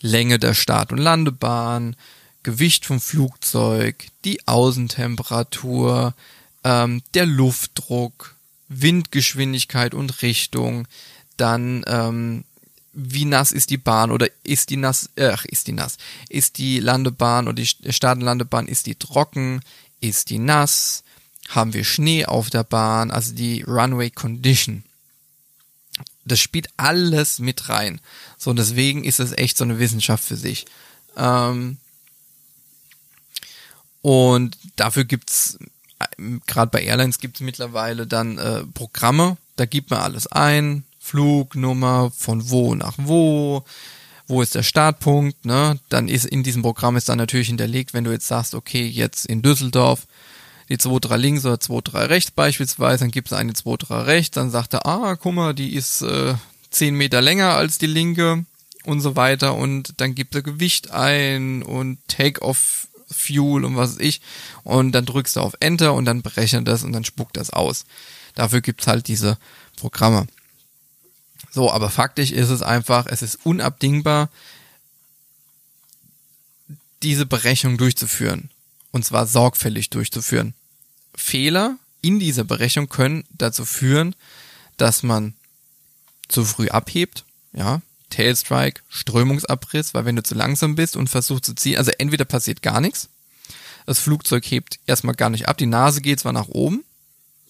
Länge 0.00 0.40
der 0.40 0.54
Start- 0.54 0.90
und 0.90 0.98
Landebahn, 0.98 1.94
Gewicht 2.42 2.84
vom 2.84 3.00
Flugzeug, 3.00 4.06
die 4.24 4.44
Außentemperatur, 4.48 6.16
ähm, 6.64 7.04
der 7.14 7.26
Luftdruck, 7.26 8.34
Windgeschwindigkeit 8.80 9.94
und 9.94 10.22
Richtung, 10.22 10.86
dann 11.36 11.84
ähm, 11.86 12.44
wie 12.92 13.24
nass 13.24 13.52
ist 13.52 13.70
die 13.70 13.78
Bahn 13.78 14.10
oder 14.10 14.28
ist 14.44 14.70
die 14.70 14.76
nass, 14.76 15.10
äh, 15.16 15.30
ach, 15.32 15.44
ist 15.46 15.66
die 15.66 15.72
nass, 15.72 15.96
ist 16.28 16.58
die 16.58 16.78
Landebahn 16.78 17.48
oder 17.48 17.54
die 17.54 17.92
Start- 17.92 18.18
und 18.18 18.24
Landebahn, 18.24 18.68
ist 18.68 18.86
die 18.86 18.96
trocken, 18.96 19.60
ist 20.00 20.30
die 20.30 20.38
nass, 20.38 21.02
haben 21.48 21.72
wir 21.72 21.84
Schnee 21.84 22.26
auf 22.26 22.50
der 22.50 22.64
Bahn, 22.64 23.10
also 23.10 23.34
die 23.34 23.62
Runway 23.62 24.10
Condition. 24.10 24.84
Das 26.24 26.38
spielt 26.38 26.68
alles 26.76 27.38
mit 27.38 27.68
rein. 27.68 28.00
So, 28.38 28.50
und 28.50 28.56
deswegen 28.56 29.04
ist 29.04 29.20
es 29.20 29.32
echt 29.32 29.56
so 29.56 29.64
eine 29.64 29.78
Wissenschaft 29.78 30.24
für 30.24 30.36
sich. 30.36 30.66
Ähm, 31.16 31.78
und 34.02 34.56
dafür 34.76 35.04
gibt's 35.04 35.58
gerade 36.46 36.70
bei 36.70 36.82
Airlines 36.82 37.18
gibt 37.18 37.36
es 37.36 37.40
mittlerweile 37.42 38.06
dann 38.06 38.38
äh, 38.38 38.64
Programme, 38.74 39.36
da 39.56 39.66
gibt 39.66 39.90
man 39.90 40.00
alles 40.00 40.26
ein, 40.26 40.84
Flugnummer, 40.98 42.12
von 42.16 42.50
wo 42.50 42.74
nach 42.74 42.94
wo, 42.96 43.64
wo 44.26 44.40
ist 44.42 44.54
der 44.54 44.62
Startpunkt, 44.62 45.44
ne? 45.44 45.78
Dann 45.88 46.08
ist 46.08 46.24
in 46.24 46.42
diesem 46.42 46.62
Programm 46.62 46.96
ist 46.96 47.08
dann 47.08 47.18
natürlich 47.18 47.48
hinterlegt, 47.48 47.92
wenn 47.92 48.04
du 48.04 48.12
jetzt 48.12 48.28
sagst, 48.28 48.54
okay, 48.54 48.86
jetzt 48.86 49.26
in 49.26 49.42
Düsseldorf 49.42 50.06
die 50.68 50.78
2-3 50.78 51.16
links 51.16 51.44
oder 51.44 51.56
2-3 51.56 52.08
rechts 52.08 52.30
beispielsweise, 52.30 53.04
dann 53.04 53.10
gibt 53.10 53.28
es 53.28 53.36
eine 53.36 53.52
2-3 53.52 54.06
rechts, 54.06 54.34
dann 54.34 54.50
sagt 54.50 54.74
er, 54.74 54.86
ah, 54.86 55.16
guck 55.16 55.34
mal, 55.34 55.54
die 55.54 55.74
ist 55.74 56.02
äh, 56.02 56.34
10 56.70 56.94
Meter 56.94 57.20
länger 57.20 57.54
als 57.54 57.78
die 57.78 57.86
linke 57.86 58.44
und 58.84 59.00
so 59.00 59.16
weiter. 59.16 59.54
Und 59.54 60.00
dann 60.00 60.14
gibt 60.14 60.34
er 60.34 60.42
Gewicht 60.42 60.90
ein 60.90 61.62
und 61.62 61.98
Take-off 62.08 62.88
Fuel 63.12 63.64
und 63.64 63.76
was 63.76 63.92
weiß 63.92 64.00
ich. 64.00 64.20
Und 64.64 64.92
dann 64.92 65.06
drückst 65.06 65.36
du 65.36 65.40
auf 65.40 65.54
Enter 65.60 65.94
und 65.94 66.04
dann 66.04 66.22
berechnet 66.22 66.68
das 66.68 66.84
und 66.84 66.92
dann 66.92 67.04
spuckt 67.04 67.36
das 67.36 67.50
aus. 67.50 67.84
Dafür 68.34 68.60
gibt's 68.60 68.86
halt 68.86 69.08
diese 69.08 69.38
Programme. 69.76 70.26
So, 71.50 71.70
aber 71.70 71.90
faktisch 71.90 72.30
ist 72.30 72.48
es 72.48 72.62
einfach, 72.62 73.06
es 73.06 73.22
ist 73.22 73.44
unabdingbar, 73.44 74.30
diese 77.02 77.26
Berechnung 77.26 77.76
durchzuführen. 77.76 78.50
Und 78.90 79.04
zwar 79.04 79.26
sorgfältig 79.26 79.90
durchzuführen. 79.90 80.54
Fehler 81.14 81.76
in 82.00 82.18
dieser 82.18 82.44
Berechnung 82.44 82.88
können 82.88 83.24
dazu 83.30 83.64
führen, 83.64 84.14
dass 84.76 85.02
man 85.02 85.34
zu 86.28 86.44
früh 86.44 86.68
abhebt, 86.68 87.24
ja, 87.52 87.82
Tailstrike, 88.12 88.82
Strömungsabriss, 88.88 89.94
weil 89.94 90.04
wenn 90.04 90.16
du 90.16 90.22
zu 90.22 90.34
langsam 90.34 90.74
bist 90.74 90.96
und 90.96 91.08
versuchst 91.08 91.44
zu 91.44 91.54
ziehen, 91.54 91.78
also 91.78 91.90
entweder 91.98 92.24
passiert 92.24 92.62
gar 92.62 92.80
nichts, 92.80 93.08
das 93.86 93.98
Flugzeug 93.98 94.44
hebt 94.44 94.78
erstmal 94.86 95.14
gar 95.14 95.30
nicht 95.30 95.48
ab, 95.48 95.58
die 95.58 95.66
Nase 95.66 96.00
geht 96.00 96.20
zwar 96.20 96.32
nach 96.32 96.48
oben, 96.48 96.84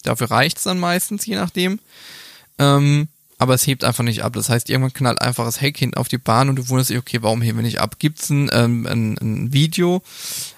dafür 0.02 0.30
reicht's 0.30 0.62
dann 0.62 0.78
meistens, 0.78 1.26
je 1.26 1.36
nachdem, 1.36 1.80
ähm, 2.58 3.08
aber 3.42 3.54
es 3.54 3.66
hebt 3.66 3.82
einfach 3.82 4.04
nicht 4.04 4.22
ab. 4.22 4.34
Das 4.34 4.48
heißt, 4.48 4.70
irgendwann 4.70 4.92
knallt 4.92 5.20
einfach 5.20 5.44
das 5.44 5.60
Heck 5.60 5.76
hinten 5.76 5.96
auf 5.96 6.06
die 6.06 6.18
Bahn 6.18 6.48
und 6.48 6.54
du 6.54 6.68
wunderst 6.68 6.90
dich, 6.90 6.98
okay, 6.98 7.18
warum 7.22 7.42
heben 7.42 7.58
wir 7.58 7.64
nicht 7.64 7.80
ab? 7.80 7.98
Gibt's 7.98 8.30
ein, 8.30 8.48
ähm, 8.52 8.86
ein, 8.86 9.18
ein 9.18 9.52
Video 9.52 10.00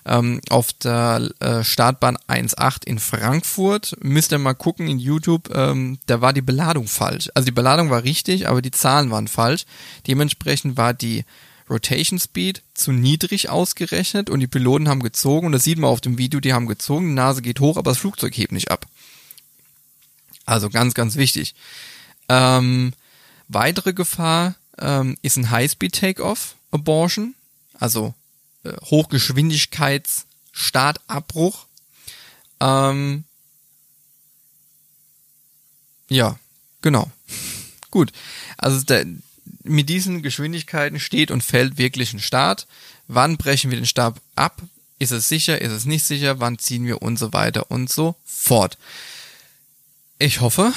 ähm, 0.05 0.43
auf 0.51 0.75
der 0.75 1.31
äh, 1.41 1.65
Startbahn 1.65 2.19
1.8 2.29 2.87
in 2.87 2.99
Frankfurt. 2.99 3.97
Müsst 4.03 4.33
ihr 4.33 4.39
mal 4.39 4.53
gucken 4.53 4.87
in 4.87 4.99
YouTube, 4.99 5.49
ähm, 5.55 5.99
da 6.05 6.21
war 6.21 6.35
die 6.35 6.43
Beladung 6.43 6.87
falsch. 6.87 7.31
Also 7.35 7.47
die 7.47 7.53
Beladung 7.53 7.89
war 7.89 8.05
richtig, 8.05 8.49
aber 8.49 8.61
die 8.61 8.71
Zahlen 8.71 9.11
waren 9.11 9.29
falsch. 9.29 9.65
Dementsprechend 10.07 10.77
war 10.77 10.93
die 10.93 11.25
Rotation 11.71 12.19
Speed 12.19 12.63
zu 12.75 12.93
niedrig 12.93 13.49
ausgerechnet 13.49 14.29
und 14.29 14.41
die 14.41 14.47
Piloten 14.47 14.91
haben 14.91 15.03
gezogen 15.03 15.47
und 15.47 15.53
das 15.53 15.65
sieht 15.65 15.79
man 15.79 15.89
auf 15.89 16.03
dem 16.03 16.19
Video, 16.19 16.39
die 16.39 16.53
haben 16.53 16.67
gezogen, 16.67 17.09
die 17.09 17.15
Nase 17.15 17.41
geht 17.41 17.61
hoch, 17.61 17.79
aber 17.79 17.93
das 17.93 17.99
Flugzeug 17.99 18.37
hebt 18.37 18.53
nicht 18.53 18.71
ab. 18.71 18.85
Also 20.45 20.69
ganz, 20.69 20.93
ganz 20.93 21.17
wichtig. 21.17 21.55
Ähm, 22.29 22.93
weitere 23.49 23.93
Gefahr 23.93 24.55
ähm, 24.79 25.17
ist 25.23 25.37
ein 25.37 25.51
High-Speed-Takeoff-Abortion, 25.51 27.35
also 27.79 28.15
äh, 28.65 28.73
Hochgeschwindigkeits-Startabbruch. 28.85 31.67
Ähm, 32.61 33.25
ja, 36.09 36.39
genau. 36.83 37.11
Gut. 37.91 38.13
Also 38.57 38.83
der, 38.83 39.07
mit 39.63 39.89
diesen 39.89 40.23
Geschwindigkeiten 40.23 41.01
steht 41.01 41.31
und 41.31 41.43
fällt 41.43 41.79
wirklich 41.79 42.13
ein 42.13 42.21
Start. 42.21 42.67
Wann 43.07 43.37
brechen 43.37 43.71
wir 43.71 43.79
den 43.79 43.87
Stab 43.87 44.21
ab? 44.37 44.63
Ist 44.99 45.13
es 45.13 45.29
sicher? 45.29 45.61
Ist 45.61 45.73
es 45.73 45.85
nicht 45.85 46.05
sicher? 46.05 46.41
Wann 46.41 46.59
ziehen 46.59 46.87
wir 46.87 47.03
und 47.03 47.19
so 47.19 47.33
weiter 47.33 47.71
und 47.71 47.91
so 47.91 48.17
fort? 48.25 48.79
Ich 50.19 50.41
hoffe, 50.41 50.73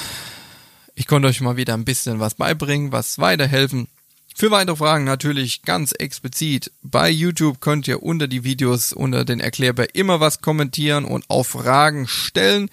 ich 0.97 1.05
konnte 1.05 1.27
euch 1.27 1.41
mal 1.41 1.57
wieder 1.57 1.75
ein 1.75 1.85
bisschen 1.85 2.19
was 2.19 2.33
beibringen, 2.33 2.91
was 2.91 3.19
weiterhelfen. 3.19 3.87
Für 4.35 4.49
weitere 4.49 4.75
Fragen 4.75 5.03
natürlich 5.03 5.61
ganz 5.61 5.91
explizit 5.91 6.71
bei 6.81 7.07
YouTube 7.07 7.61
könnt 7.61 7.87
ihr 7.87 8.01
unter 8.01 8.27
die 8.27 8.43
Videos, 8.43 8.93
unter 8.93 9.23
den 9.23 9.39
Erklärbär 9.39 9.93
immer 9.93 10.19
was 10.19 10.41
kommentieren 10.41 11.05
und 11.05 11.25
auch 11.27 11.43
Fragen 11.43 12.07
stellen. 12.07 12.71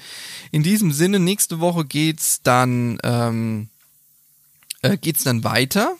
In 0.52 0.62
diesem 0.62 0.90
Sinne, 0.90 1.18
nächste 1.18 1.60
Woche 1.60 1.84
geht's 1.84 2.40
dann, 2.42 2.98
ähm, 3.02 3.68
äh, 4.80 4.96
geht's 4.96 5.24
dann 5.24 5.44
weiter. 5.44 5.94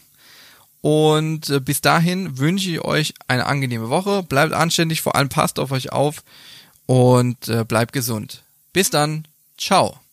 Und 0.80 1.50
äh, 1.50 1.60
bis 1.60 1.82
dahin 1.82 2.38
wünsche 2.38 2.70
ich 2.70 2.80
euch 2.80 3.12
eine 3.28 3.44
angenehme 3.44 3.90
Woche. 3.90 4.22
Bleibt 4.22 4.54
anständig, 4.54 5.02
vor 5.02 5.14
allem 5.14 5.28
passt 5.28 5.58
auf 5.58 5.72
euch 5.72 5.92
auf 5.92 6.22
und 6.86 7.48
äh, 7.48 7.64
bleibt 7.64 7.92
gesund. 7.92 8.44
Bis 8.72 8.88
dann. 8.88 9.28
Ciao. 9.58 10.03